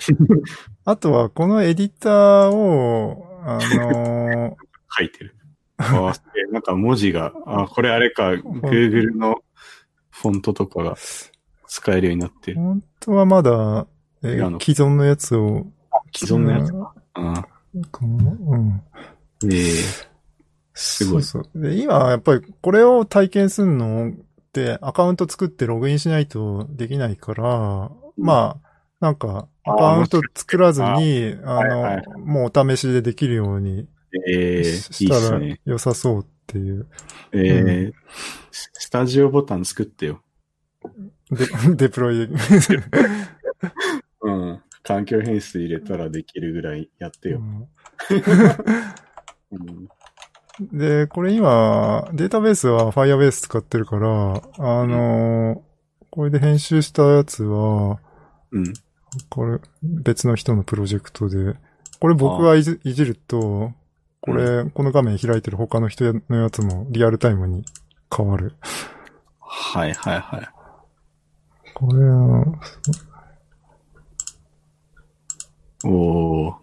[0.84, 4.56] あとは、このエディターを、あの
[4.98, 5.34] 書いてる。
[5.78, 6.12] あ。
[6.50, 9.42] なんか文字が、あこれあれか、Google の
[10.10, 10.96] フォントとかが。
[11.68, 12.56] 使えるようになってる。
[12.56, 13.86] 本当はまだ、
[14.24, 15.66] え違うの既存のやつを、
[16.16, 16.88] 既存のやつうん
[18.48, 18.82] うん。
[19.52, 20.08] ええ
[20.74, 21.62] すごいそうそう。
[21.62, 24.12] で、今、やっぱりこれを体験するのっ
[24.52, 28.68] て、アカウント作ってログインしないとできないから、まあ、
[29.00, 30.86] なんか、アカウント作らずに、
[31.44, 33.86] あはいはいの、もうお試しでできるように
[34.90, 35.40] したら。
[35.64, 36.86] 良さそうっていう。
[37.32, 37.92] ええ
[38.50, 40.22] スタジオボタン作ってよ。
[41.30, 41.46] で、
[41.76, 42.34] デプロイで。
[44.22, 44.60] うん。
[44.82, 47.40] 環境変数入れたらできるぐらいやってよ。
[49.52, 49.88] うん。
[50.72, 55.62] で、これ今、データベースは Firebase 使ってるから、あの、
[56.10, 58.00] これで編集したやつは、
[58.52, 58.72] うん。
[59.28, 61.54] これ、別の人のプロジェクトで、
[62.00, 63.72] これ僕がいじいじると、
[64.20, 67.64] これ、この画面開いてる他の人のやつもリアルタイムに
[68.14, 68.54] 変わる。
[69.40, 70.48] はいはいはい。
[71.74, 72.44] これは、
[75.84, 76.54] おー。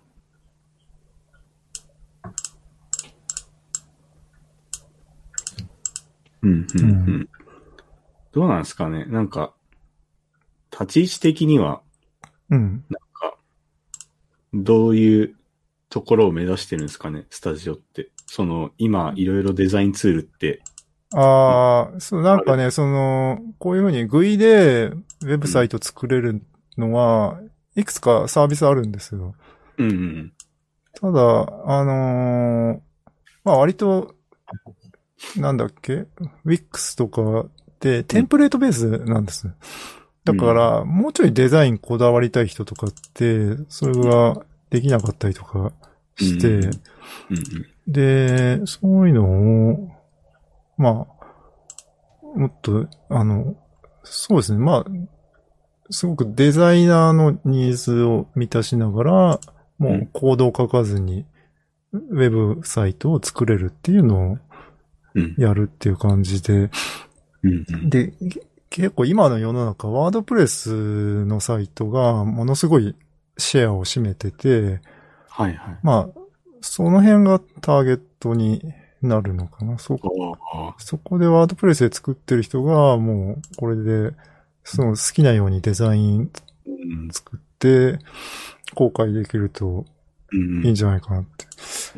[6.43, 6.67] うん、うん、う。
[6.75, 6.83] う
[7.21, 7.29] ん
[8.33, 9.53] どうなんですかねなんか、
[10.79, 11.81] 立ち位置的には、
[12.49, 12.85] うん。
[14.53, 15.35] どういう
[15.89, 18.09] ところを目指してるんですかねスタジオって。
[18.27, 20.61] その、今、いろいろデザインツールって、
[21.13, 26.41] ああ、そう、なんかね、その、こういうふうに GUI でウェブサイト作れる
[26.77, 27.39] のは、
[27.75, 29.35] いくつかサービスあるんですよ。
[29.77, 30.33] うんうん
[30.97, 31.21] ただ、
[31.65, 32.79] あのー
[33.43, 34.15] まあ割と、
[35.35, 36.07] なんだっけ
[36.45, 37.49] ?Wix とかっ
[37.79, 39.49] てテンプレートベースなんです。
[40.25, 45.71] だから、もうちょいデザインこだわりたい人とかって、それができなかったりとか
[46.17, 46.63] して、うん。
[46.63, 46.73] うんうん。
[47.87, 49.89] で、そういうのを、
[50.77, 53.55] まあ、もっと、あの、
[54.03, 54.85] そうですね、まあ、
[55.91, 59.39] すごくデザイナーのニーズを満たしながら、
[59.77, 61.25] もうコードを書かずに、
[61.93, 64.37] ウェブサイトを作れるっていうのを
[65.15, 65.35] うん。
[65.37, 66.69] やるっていう感じで、
[67.41, 67.89] うんうん。
[67.89, 68.41] で、け
[68.75, 72.93] 結構今の世の中、ワードプレスのサイトがものすごい
[73.37, 74.81] シェアを占めてて、
[75.29, 75.77] はいはい。
[75.81, 76.19] まあ、
[76.59, 78.61] その辺がターゲットに
[79.01, 79.79] なるのかな？
[79.79, 84.11] そ、おーそこでワードプレスで作ってる人が、もう、これで、
[84.65, 86.29] その好きなようにデザイン
[86.65, 87.99] うん作って、
[88.73, 89.85] 公開できると
[90.33, 91.45] うんいいんじゃないかなって。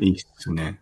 [0.04, 0.78] いいっすね。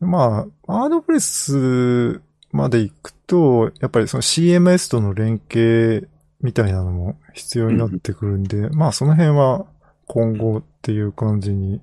[0.00, 2.20] まあ、ワードプレス
[2.52, 6.08] まで行くと、やっぱりその CMS との連携
[6.40, 9.66] みたいなのも必要になってくるんで、まあその辺は
[10.06, 11.80] 今後っていう感じに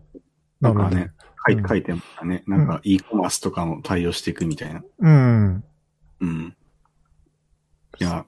[0.60, 0.84] なるんで。
[0.84, 1.12] なんかね、
[1.48, 2.44] 書うんい書いてましたね。
[2.48, 4.84] なんか e コマースとかも対応していくみたいな。
[5.00, 5.64] うん。
[6.20, 6.56] うん。
[8.00, 8.26] いや、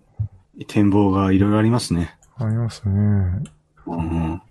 [0.67, 2.17] 展望がいろいろありますね。
[2.37, 2.93] ありますね。
[3.87, 4.41] うん。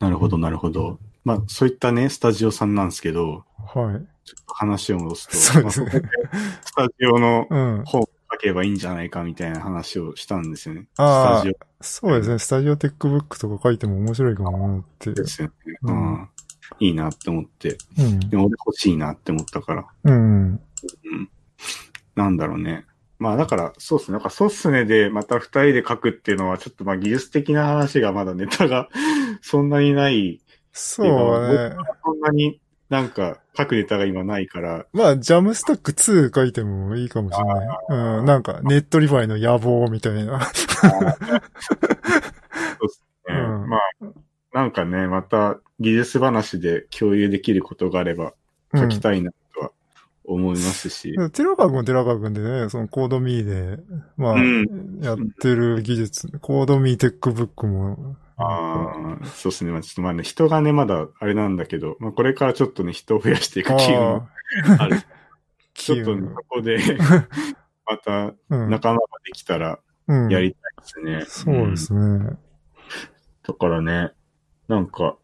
[0.00, 0.98] なるほど、なるほど。
[1.24, 3.44] まあ、そういったね、スタジオさんなんですけど、
[3.74, 4.06] はい。
[4.24, 5.90] ちょっと話を戻すと、そうですね
[6.64, 7.84] スタジオのうん。
[7.84, 10.86] 本を書けばいいんじゃないかみたいな話をしたんですよね。
[10.96, 12.38] あースタジそうですね。
[12.38, 15.10] スタジオテックブックとか書いても面白いかもなって。
[15.10, 15.54] オですよね。
[15.82, 16.28] ううんん。
[16.78, 17.76] いいなって思って。
[17.98, 18.20] うん。
[18.20, 19.86] でも俺欲しいなって思ったから。
[20.04, 20.60] うん。
[22.14, 22.86] なんだろうね。
[23.18, 24.14] まあだから、そうっすね。
[24.14, 28.88] なんかそうっすねで、また二人で書くっていうのは、ちょっとまあ技術的な話がまだネタが
[29.42, 30.40] そんなにない。
[30.72, 31.06] そう
[31.48, 31.76] ね。
[32.04, 32.60] そんなに
[32.90, 37.68] なんか書くネタが今ないから、まあ、 Jamstack 2書いてもいいかもしれない。
[37.88, 38.24] うん。
[38.24, 40.38] なんか、 Netlify の野望みたいな。
[40.38, 40.44] ね
[43.28, 43.80] うんまあ、
[44.52, 48.34] なんかね、また技術話で共有できることがあれば
[48.74, 49.70] 書きたいなとは
[50.24, 51.14] 思いますし。
[51.16, 51.30] うん。
[51.30, 53.78] 寺川君、寺川君でね、そのコードミーで、
[54.16, 59.72] まあ、うんやってる技術、コードミーテックブックも、ああ、そうですね。
[59.72, 64.28] まあちょっとまあね、人がね、まだあれなんだけど、まあこれからちょっとね、人を増やしていく機運も
[64.78, 65.02] ある。
[65.74, 66.78] ちょっとね、そこで、
[67.86, 69.78] またうん、仲間ができたら
[70.08, 70.28] うん。
[70.30, 71.24] やりたいですね。
[71.26, 72.38] そうですね。
[73.46, 74.12] だからね、
[74.68, 75.16] なんか、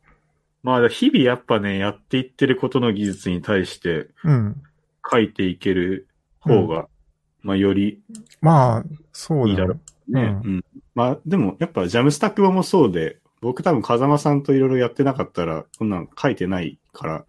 [0.63, 4.63] まあ日々やっぱね、やっていってることの技術に対してうん。
[5.09, 6.09] 書いていける
[6.41, 6.89] 方が、
[7.43, 8.03] まあより
[8.41, 10.65] まあ、そうだいいだろね、ううん。
[10.95, 17.25] まあでもやっぱ Jamstack もそうで、僕多分風間さんといろいろやってなかったら、こんなん書いてないから、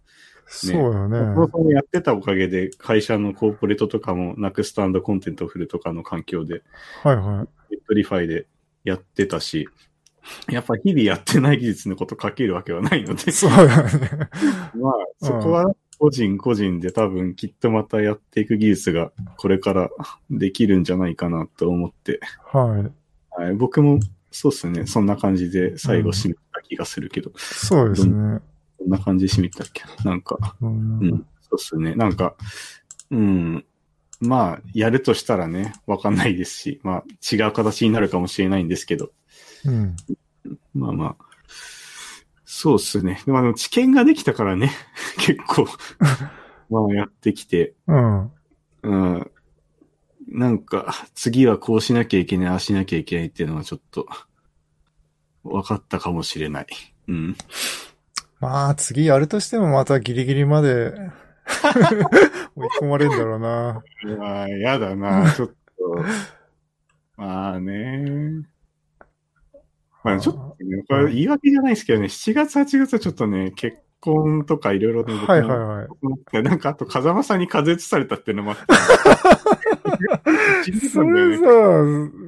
[0.46, 1.20] そうよね。
[1.34, 6.62] 僕もそのやってたおかげで、会社のコーポレートとかも、 Nuxt Contentful とかの環境で、
[7.02, 7.74] はいはい。
[7.74, 8.46] Netlify で
[8.84, 9.68] やってたし、
[10.50, 13.90] やっぱ日々やってない技術のこと書けるわけはないので、そうだね。
[14.74, 19.90] まあ、そこは個人個人で多分きっとまたやっていく技術がこれから
[20.30, 22.20] できるんじゃないかなと思って。
[22.52, 22.90] は
[23.38, 23.40] い。
[23.42, 24.86] はい、僕もそうですね。
[24.86, 27.32] そんな感じで最後締めた気がするけど。
[27.36, 28.40] そうですね。
[28.78, 29.82] こんな感じで締めたっけ？
[30.04, 31.94] なんか、うんうん、そうっすね。
[31.94, 32.36] なんか、
[33.10, 33.64] うん。
[34.20, 39.10] まあ、やるとしたらね、わかんないですし、まあ、違う形になるかもしれないんですけど、
[39.64, 39.96] うん。
[40.74, 41.24] まあまあ、
[42.50, 43.22] そうっすね。
[43.26, 44.70] まあ知見ができたからね、
[45.20, 45.66] 結構、
[46.70, 48.32] まあやってきて、うん。
[48.84, 49.30] うん。
[50.28, 54.08] なんか、次はこうしなきゃいけない、ああしなきゃいけないっていうのはちょっと、
[55.44, 56.66] 分かったかもしれない。
[57.08, 57.36] うん。
[58.40, 60.94] まあ、次やるとしてもまたギリギリまで
[62.56, 63.82] 追い込まれるんだろうな。
[64.04, 65.54] いやー、やだな、ちょっと。
[67.18, 68.42] まあね。
[70.04, 75.88] まあちょっとね、これ言い訳じゃないですけどね、7月、8月はちょっとね、結婚とかいろいろね、僕はいはいはい。
[76.38, 76.42] い。
[76.42, 78.62] なんかあと風間さんに風邪移されたっていうのもあって。
[80.88, 81.44] それさ、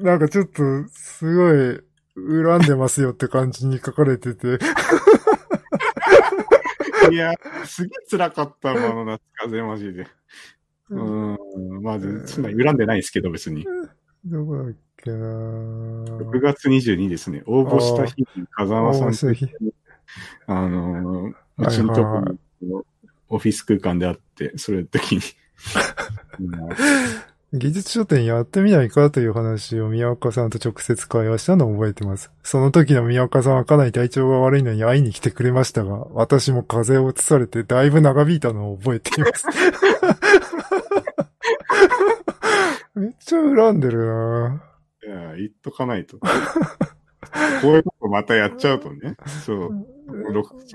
[0.02, 1.80] なんかちょっと、すごい、
[2.16, 4.58] 恨んでますよって感じに書かれてて。
[7.10, 7.32] いや、
[7.64, 10.06] すげえ辛かったもの夏風マジで。
[10.90, 11.38] うん。
[11.82, 13.66] まず、そんな恨んでないですけど、別に。
[14.24, 17.42] どこだっけな6月22ですね。
[17.46, 19.48] 応募した日に風間さんと応募した日
[20.46, 22.20] あのうちのとこ
[22.62, 22.84] の
[23.28, 25.22] オフィス空間であって、それの時に。
[26.40, 26.50] う ん
[27.52, 32.30] 技術書店やってみないかという話を宮岡さんと直接会話したのを覚えてます。
[32.44, 39.46] その時の宮岡さんはかなり体調が悪いのに会いに来てくれましたが、私も風邪を移されてだいぶ長引いたのを覚えています。
[42.94, 44.62] めっちゃ恨んでるな
[45.10, 46.18] いや、言っとかないと。
[47.62, 49.16] こういうことまたやっちゃうとね。
[49.44, 49.86] そう。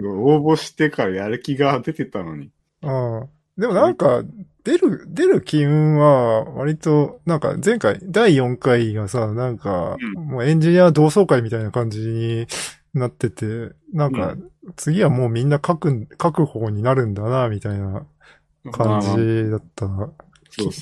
[0.03, 2.51] 応募してからやる気が出てたのに。
[2.81, 3.29] うん。
[3.57, 4.23] でもなんか、
[4.65, 12.47] 出る、出る機運は、割と、なんか前回、第4回がさ、なんか、うもうエンジニア同窓会みたいな感じに
[12.93, 18.05] なってて、なんか、う次はもうみんな書く、書く方になるんだな、みたいな
[18.71, 19.87] 感じだった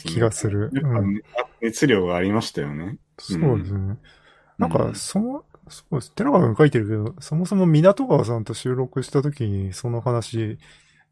[0.08, 0.72] 気がする。
[0.74, 1.14] うん。
[1.16, 1.22] ね
[1.62, 2.98] 熱量がありましたよね。
[3.20, 3.98] そうですね。
[4.58, 6.12] なんか、うんその、そうです。
[6.14, 10.58] 寺川君書いてるけど、そもそも港川さんと収録した時にその話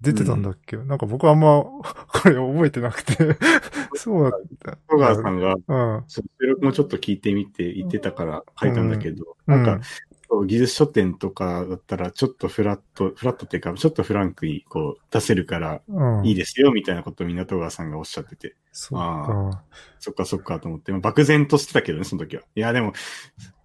[0.01, 3.37] 出てたんだっけ、なんか僕あんま、 これ覚えてなくて。
[3.95, 4.77] そうだった。
[4.89, 6.03] 戸川さんが、うん。
[6.07, 9.85] 収録もちょっと聞いてみて言ってたから書いたんだけど、うんなんか、
[10.31, 16.25] そう技術書店とかだったら、ちょっとフラット、フラットっていうか、ちょっとフランクにこう出せるからうん。
[16.25, 19.63] いいですよ、みたいなことを港川さんがおっしゃってて、そうあか。
[19.99, 22.43] そっかそっかと思って、まあ漠然としてたけどね、その時は。
[22.55, 22.93] いや、でも、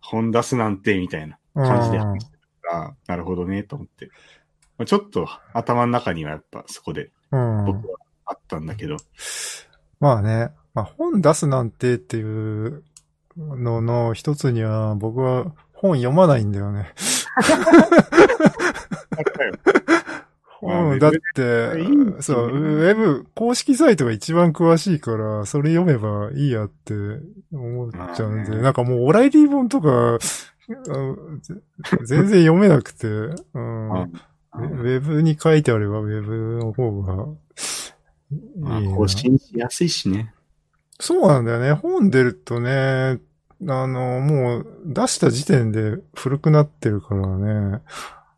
[0.00, 4.10] 本出すなんて、みたいな感じで話してたから、なるほどね、と思って。
[4.76, 7.64] まあちょっと頭の中にはやっぱそこでうん。
[7.64, 8.96] 僕はあったんだけど、
[10.00, 12.82] まあね、まあ本出すなんてっていう
[13.36, 16.92] のの一つには僕は本読まないんだよね。
[20.60, 21.20] 本、だって
[22.20, 26.94] そう、ウェブ、公式サイトが一番詳しいから、それ読めばいいやって
[27.52, 30.18] 思っちゃうんで、なんかもうオライリー本とか、
[32.04, 33.90] 全然読めなくて、うん。
[33.92, 34.12] うん
[34.58, 37.26] ウェブに書いてあればウェブの方が
[38.58, 40.32] まあいいな更新しやすいしね。
[40.98, 41.72] そうなんだよね。
[41.72, 43.20] 本出るとね、
[43.68, 47.80] あの、もう出した時点で古くなってるからね。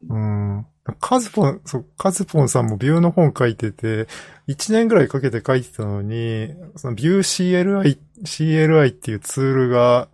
[0.09, 0.67] うん。
[1.01, 4.07] カズポン、そう、カズポンさんもビューの本書いてて、
[4.49, 10.09] 1年ぐらいかけて書いてたのに、そのビュー CLI、CLI っていうツールが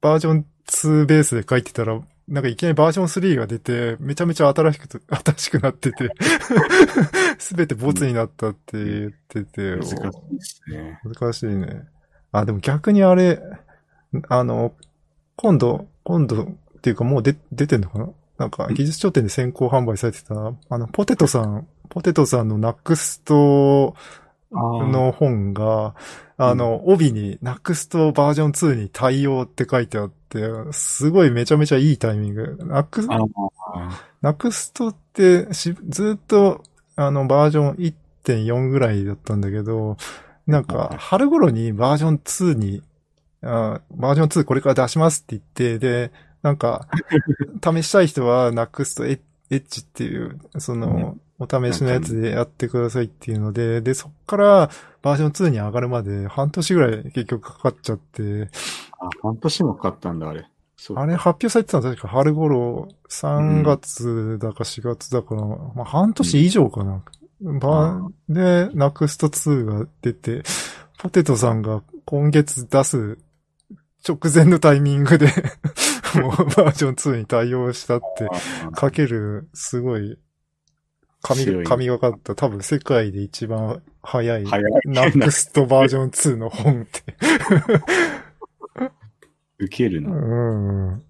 [0.00, 6.10] バージョン2ベースで書いてたら、なんかいきなりバージョン3が出て、めちゃめちゃ新しくと、新しくなってて、
[7.38, 11.00] すべてボツになったって言ってて、難しいですね。
[11.04, 11.88] 難しいね。
[12.30, 13.42] あ、でも逆にあれ、
[14.28, 14.72] あの、
[15.36, 16.46] 今度、今度っ
[16.82, 18.08] ていうかもう出、出てんのかな？
[18.38, 23.94] なんか技術書店で先行販売されてた、あの、ポテトさん、ポテトさんのナクスト
[24.50, 25.94] の本が、
[26.38, 32.58] あの、帯にナクストバージョン2に対応って書いてあって、すごいめちゃめちゃいいタイミング。
[32.64, 33.18] ナクあ
[34.22, 36.62] ナクストってし、ずっと、
[36.96, 37.74] あの、バージョン
[38.24, 39.98] 1.4ぐらいだったんだけど、
[40.46, 42.82] なんか、春頃にバージョン2に、
[43.42, 46.12] あバージョン2これから出しますって言って、で、
[46.42, 46.88] なんか、
[47.62, 54.70] 試したい人は、ナクストエッエッジっていう、その、お試しのやつでやってくださいっていうので、で、そっから
[55.02, 58.48] バージョン2に上がるまで半年ぐらい結局かかっちゃって、
[59.00, 60.46] あ、半年もかかったんだ、あれ。
[60.94, 67.02] あれ発表されてたのは確か春頃、3月だか4月だか、まあ半年以上かな。
[67.40, 70.42] 版で、ナクスト2が出て、
[70.98, 73.18] ポテトさんが今月出す
[74.06, 75.26] 直前のタイミングで
[76.20, 78.28] もうバージョン2に対応したって、
[78.72, 80.18] かける、すごい、
[81.22, 84.44] 神神がかった、多分世界で一番早い、
[84.86, 87.14] ナクストバージョン2の本って。
[89.58, 90.10] う受けるな。
[90.10, 91.02] ん。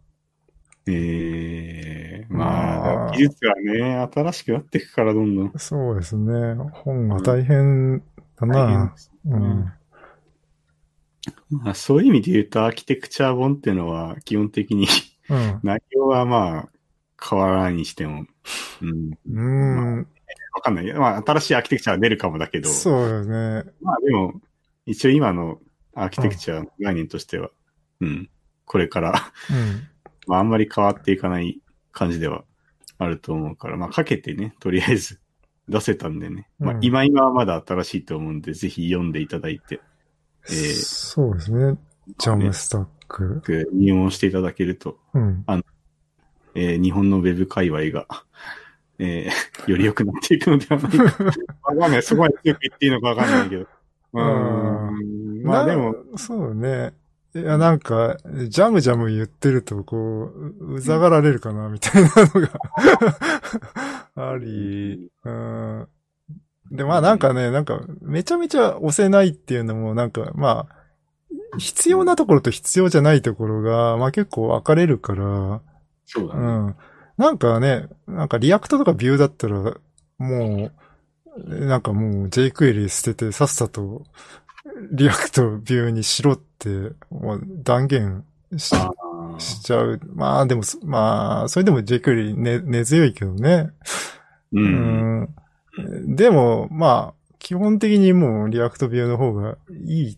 [0.88, 5.52] ええまあまあ、技術はね、新しくなっていくから、どんどん。
[5.56, 6.54] そうですね。
[6.72, 8.02] 本は大変
[8.36, 8.94] だな
[9.26, 9.72] うん。
[11.50, 14.86] まあ、そういう意味で言うと、アーキテクチャ本っていうのは、基本的に
[15.30, 15.60] うん。
[15.62, 16.68] 内容はまあ、
[17.22, 18.26] 変わらないにしても、
[18.82, 19.98] うん、うん。
[20.52, 20.92] わかんない。
[20.92, 23.70] まあ、新しいアーキテクチャは出るかもだけど、そうよね。
[23.80, 24.40] まあでも、
[24.86, 25.60] 一応今の
[25.94, 27.50] アーキテクチャの概念としては、
[28.00, 28.30] うん、
[28.64, 29.88] これから、うん。
[30.26, 31.60] まああんまり変わっていかない
[31.92, 32.44] 感じでは
[32.98, 35.20] あると思うから、まあかけてね、とりあえず
[35.68, 36.48] 出せたんでね。
[36.58, 39.80] まあうん今今はまだ新しいと思うんで、ぜひ読んでいただいて、
[40.48, 41.78] えーそうですね。
[42.18, 43.42] ジャムスタック。
[43.72, 45.44] 入門していただけると、うん。
[46.54, 48.06] えー日本のウェブ界隈が、
[48.98, 51.24] えーより良くなっていくのではないか。
[51.64, 52.02] わかんない。
[52.02, 53.62] そこまで強く言っていいのかわかんないけど。
[54.14, 55.42] うーん。
[55.44, 56.94] まあでも、な、そうね。
[57.32, 58.16] いや、なんか、
[58.48, 62.50] ジャムジャム言ってると、こう、うざがられるかな、みたいなのが
[64.32, 65.88] あり、うん。
[66.70, 70.80] で、まあなんかね、なんか、めちゃめちゃ推せないっていうのも、なんか、まあ、
[71.58, 75.62] 必要なところと必要じゃないところが、まあ結構分かれるから、う
[76.06, 76.40] そうだね。
[76.40, 76.76] ん。
[77.16, 79.76] なんかね、なんか React とか Vue だったら、
[80.18, 80.70] も
[81.38, 84.04] う、なんかもう jQuery 捨ててさっさと
[84.92, 86.68] React Vue にしろって、
[87.10, 88.24] もう断言
[88.56, 88.90] しあ
[89.38, 90.00] しちゃう。
[90.14, 93.70] まあでも、まあ、それでも jQuery ね根強いけどね。
[94.52, 94.60] ーう。
[94.60, 95.34] うんん。
[96.16, 100.16] でも、まあ、基本的にもう React Vue の方がいいっ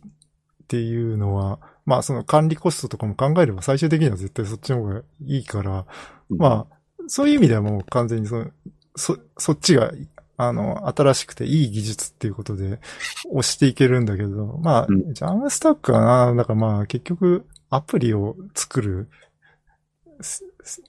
[0.69, 5.87] ていうのは、まあその管理コストとかも考えれば最終的には絶対そっちの方がいいから、
[6.29, 6.77] まあ、
[7.07, 8.51] そういう意味ではもう完全にその、
[8.97, 9.93] そ、そっちが、
[10.37, 12.81] あの、新しくていい技術っていうことで
[13.31, 15.15] 押していけるんだけど、まあ、うん。
[15.15, 19.09] Jamstack はな、だからまあ結局アプリを作る、
[20.21, 20.45] す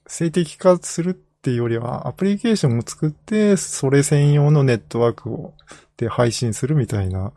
[0.08, 5.54] 静的化するっていうよりはアプリケーションを作って、それ専用のネットワークを、
[5.98, 7.34] で配信するみたいな、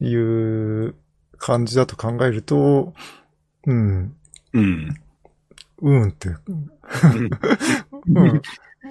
[0.00, 0.94] いう
[1.36, 2.94] 感じだと考えると、
[3.66, 4.14] うん、
[4.52, 4.96] うん。
[5.82, 8.40] うんって、うん。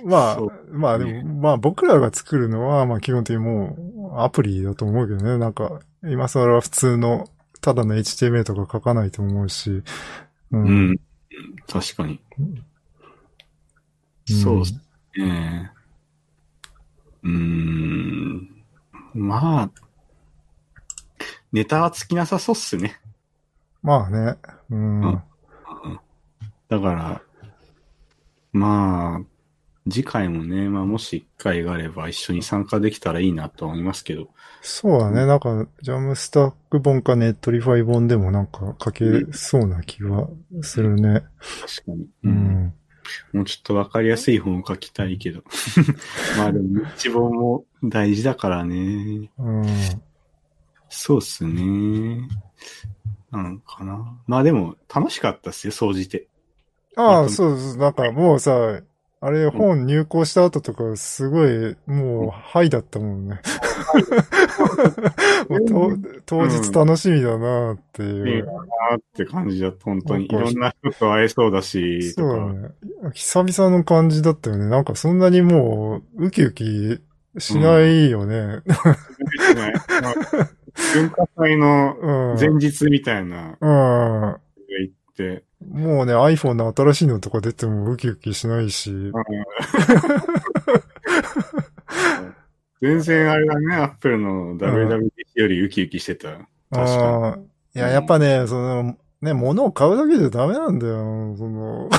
[0.04, 0.40] まあ
[0.74, 3.78] まあでも、まあ僕らが作るのは、まあ基本的にも
[4.14, 5.38] うアプリだと思うけどね。
[5.38, 7.30] なんか、今更普通の、
[7.62, 9.84] ただの HTML とか書かないと思うし。
[10.52, 10.64] うん。
[10.66, 11.00] うん。
[11.66, 12.20] 確かに。
[14.34, 14.74] うんそうっす
[15.18, 15.72] ね。
[17.24, 18.50] うーん。
[19.14, 19.72] まあ、
[21.52, 23.00] ネタは尽きなさそうっすね。
[23.82, 24.38] まあね。
[24.70, 25.02] うん。
[25.02, 25.24] うん
[26.70, 27.22] だから、
[28.54, 29.26] まあ、
[29.90, 34.30] 次回もね、まあもし一回があれば一緒に参加できたらいいなと思いますけど。
[34.62, 35.26] そうだね。
[35.26, 40.30] なんか、 Jamstack 本か Netlify 本でもなんか書けそうな気は
[40.62, 41.24] するね。
[41.62, 42.08] 確かに。
[42.24, 42.30] う。
[42.30, 42.74] ん。
[43.34, 45.44] もうちょっとわかりやすい本を書きたいけど。
[46.38, 49.30] まあでも、一本も大事だからね。
[49.38, 49.66] うん。
[50.90, 52.28] そうっすね。
[53.32, 54.18] なんかな。
[54.28, 56.28] まあでも、楽しかったっすよ、総じて。
[56.96, 57.78] ああ、そうそう。
[57.78, 58.82] なんかもうさ、
[59.22, 63.42] あれ本入稿した後とかすごい、もう、ハイだったもんね。
[65.50, 65.92] もうと
[66.26, 68.46] 当日楽しみだなっていいいう。
[68.46, 70.26] なーって感じだった、本当に。
[70.26, 72.30] いろんな人と会えそうだし、とか。
[72.30, 72.70] そうだね。
[73.14, 74.66] 久々の感じだったよね。
[74.68, 77.00] なんかそんなにもう、ウキウキ
[77.38, 78.62] しないよね。
[80.94, 82.40] 文化祭の うん。
[82.40, 83.70] 前日みたいな、うん。
[83.70, 84.40] 行
[84.90, 89.12] って、もうね、iPhone の新しいのとか出てもウキウキしないし。
[92.82, 96.30] 全然あれだね、アップルの WWDC よりウキウキしてた。
[96.30, 97.40] 確かああ。
[97.76, 101.36] いや、やっぱね、その、ね、物を買うだけじゃダメなんだよ。
[101.38, 101.90] その、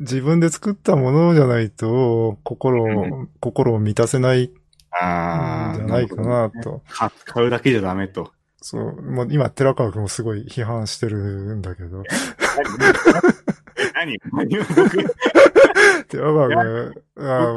[0.00, 4.52] 自分で作ったものじゃないと、心を、心を満たせないんじ
[4.92, 5.74] ああ。
[5.74, 6.82] ゃないかなと。
[6.88, 8.32] か買うだけじゃダメと。
[8.62, 11.18] そう、もう今、寺川くんもすごい批判してる
[11.56, 12.02] んだけど。
[13.94, 14.18] 何？
[14.32, 14.58] 何？
[14.74, 17.56] 僕、寺川くん、あ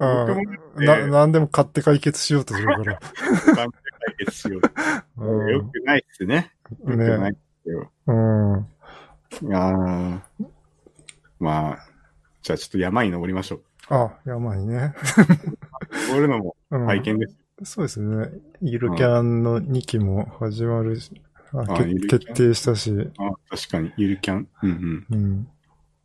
[0.00, 3.00] あな、なんでも買って解決しようとするから。
[3.54, 3.68] 解
[4.18, 4.60] 決しよ
[5.16, 5.44] う。
[5.46, 6.52] うよくないっすね。
[6.70, 7.30] よくん、ないね。
[7.30, 7.34] っ
[7.64, 7.90] すよ。
[8.06, 8.66] うん。
[9.42, 10.20] いやー
[11.40, 11.78] まあ、
[12.42, 13.62] じゃあちょっと山に登りましょう。
[13.90, 14.94] あ、山にね。
[16.08, 17.36] 登るのも うん体験です。
[17.64, 18.30] そうですね。
[18.60, 21.20] ゆるキャンの2期も始まるし、
[21.52, 24.48] ああ決定したし、あ確かに、ゆるキャン。
[24.62, 25.16] うんうん。
[25.16, 25.48] うん。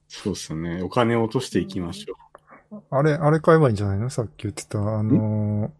[0.08, 0.82] そうっすね。
[0.82, 2.16] お金を落としていきましょ
[2.90, 4.10] あれ、あれ買えばいいんじゃないの？
[4.10, 5.72] さっき言ってた、あの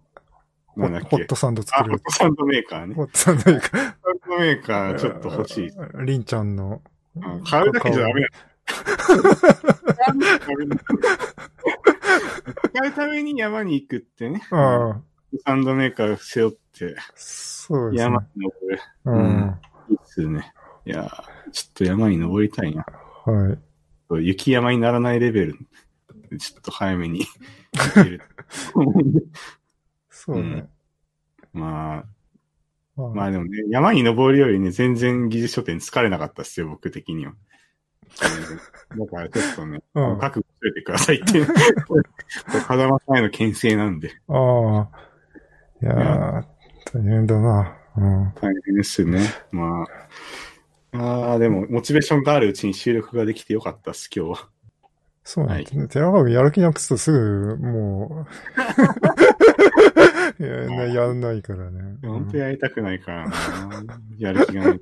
[0.76, 0.82] う。
[0.82, 1.26] ーホホッ。
[1.26, 2.02] トサンドあ、作るホッ。
[2.04, 2.96] トサンドメーカーね。
[2.96, 5.68] ホットサンドメーカホットサンドメーカーちょっと欲しい。
[5.70, 6.02] ー。
[6.04, 6.82] りんちゃんの。
[7.16, 8.28] うん買うだけじゃダメだ。
[12.74, 14.42] 買うために山に行くってね。
[14.52, 14.94] ああ、ホッ
[15.38, 18.12] トサンドメーカー背負ってそうですね。
[18.12, 18.80] 山に登る。
[19.06, 19.16] うん。
[19.16, 19.60] うん
[19.90, 20.54] いいっすね。
[20.86, 22.86] いやーちょっと山に登りたいな。
[23.26, 23.58] は
[24.20, 24.26] い。
[24.26, 25.58] 雪山にならないレベル。
[26.40, 27.26] ちょっと早めに
[27.74, 28.22] 行ける。
[30.10, 30.68] そうね。
[31.54, 32.06] まあ、
[32.96, 37.34] まあまあでもね、山に登るよりね、全然技術書店疲れなかったっすよ、僕的には。
[38.20, 41.46] だからちょっとね、うん覚悟しといてくださいって
[42.68, 45.04] 風間さんへの牽制なんで、ああ。
[45.82, 46.44] いやー、
[46.94, 47.76] 大変だな。
[47.98, 48.34] うん。
[48.36, 49.22] 大変ですね。
[49.52, 49.86] ま
[50.94, 50.98] あ。
[50.98, 54.50] ああ、でも、モチベーションがあるうちに収録ができてよかったっす、今日は。
[55.24, 55.88] そうなんですね。
[55.88, 58.28] 寺川君やる気なくすとすぐ、 も
[60.40, 61.98] う、いやなやんないからね。
[62.04, 63.36] 本当やりたくないからな。
[64.18, 64.82] やる気がない。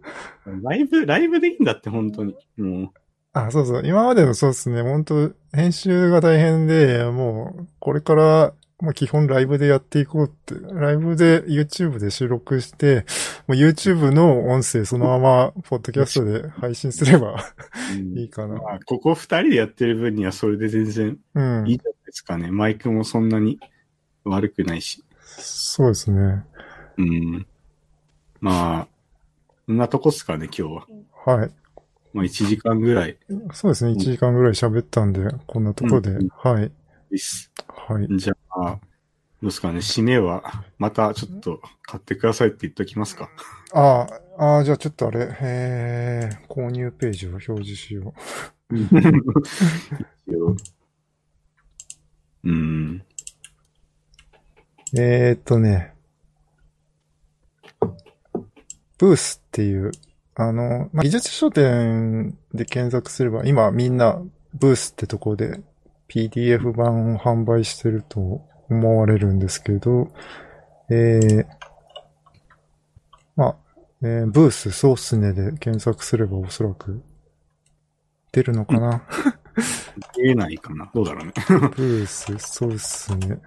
[0.63, 2.35] ライブ、ライブでいいんだって、本当に。
[2.57, 2.89] もう。
[3.33, 3.83] あ、そうそう。
[3.85, 4.81] 今までのそうですね。
[4.81, 13.05] 本当編集が大変で、もう、これから、まあ基本ライブでやっていこうって、ライブで YouTube で収録して、
[13.47, 17.35] もう YouTube の音声そのまま、ポッドキャストで配信すれば
[17.87, 18.55] うんいいかな。
[18.55, 21.77] まあ、ここ二人でやってる分にはそれで全然うんいい。
[21.77, 22.51] じゃないですかね。
[22.51, 23.59] マイクもそんなに
[24.25, 25.03] 悪くないし。
[25.21, 26.43] そうですね。
[26.97, 27.47] うん。
[28.41, 28.87] まあ、
[29.67, 30.87] こんなとこっすかね、今日は。
[31.25, 31.51] はい。
[32.13, 33.17] まあ、1時間ぐらい
[33.53, 33.91] そうですね。
[33.91, 36.11] 1時間ぐらい喋ったんで、こんなところで。
[36.11, 36.71] うんはい。
[37.09, 37.51] です。
[37.67, 38.07] はい。
[38.17, 38.79] じゃあ、
[39.41, 43.29] どうですかね、締めは、またちょっと買ってくださいって言っときますか。
[43.73, 44.07] あ
[44.37, 48.13] あ、ああ、じゃあちょっとあれ、えー、購入ページを表示しよ
[48.69, 48.75] う。
[52.43, 53.03] うん。
[54.97, 55.93] えー、っとね、
[58.97, 59.91] ブースっていう、
[60.41, 64.19] あの、まあ、技術書店で検索すれば、今みんな
[64.55, 65.61] ブースってとこで
[66.07, 70.11] PDF 版を販売してると思われるんですけど、
[70.89, 71.45] えー、
[73.35, 73.55] まあ、
[74.01, 77.03] えーブースそうっすねで検索すればおそらく
[78.31, 79.03] 出るのかな、
[80.17, 81.33] 見えないかなどうだろうね。
[81.75, 83.39] ブースそうっすね。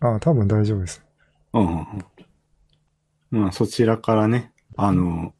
[0.00, 1.04] あ、多分大丈夫です。
[1.52, 1.86] うんうん
[3.30, 3.42] うん。
[3.42, 5.34] まあ、そちらからね、あの、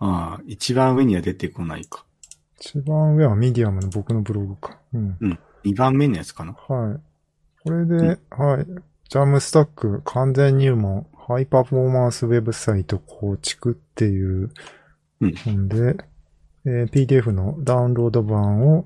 [0.00, 2.04] ああ、一番上には出てこないか。
[2.60, 4.78] 一番上はミディアムの僕のブログか。
[4.92, 5.16] うん。
[5.20, 5.38] うん。
[5.64, 6.52] 二番目のやつかな？
[6.52, 7.00] はい。
[7.64, 8.66] これで、はい。
[9.08, 14.50] ジャムスタック完全入門、ハイパフォーマンスウェブサイト構築っていう
[15.20, 15.96] うん本で、
[16.64, 18.84] えー PDF のダウンロード版を、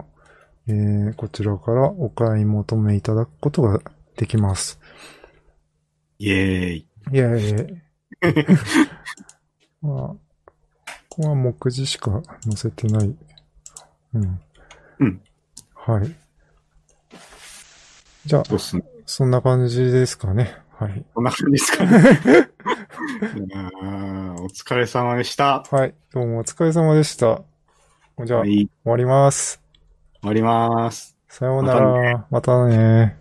[0.68, 3.80] えーこちらからお買い求めいただくことが
[4.16, 4.78] できます。
[6.18, 6.86] イエーイ。
[7.12, 7.66] いやいやいや
[9.82, 10.18] まあ、こ
[11.10, 13.14] こは目次しか載せてない。
[14.14, 14.40] うん。
[15.00, 15.20] うん。
[15.74, 16.16] はい。
[18.24, 18.84] じゃあそう、っすね。
[19.04, 20.56] そんな感じですかね。
[20.70, 21.04] はい。
[21.12, 21.98] こんな感じですかね。
[24.40, 25.64] お疲れ様でした。
[25.70, 25.94] はい。
[26.14, 27.42] どうもお疲れ様でした。
[28.24, 28.50] じゃあ、はい。
[28.50, 29.60] 終わります。
[30.22, 31.14] 終わります。
[31.28, 32.26] さようなら。
[32.30, 33.18] またね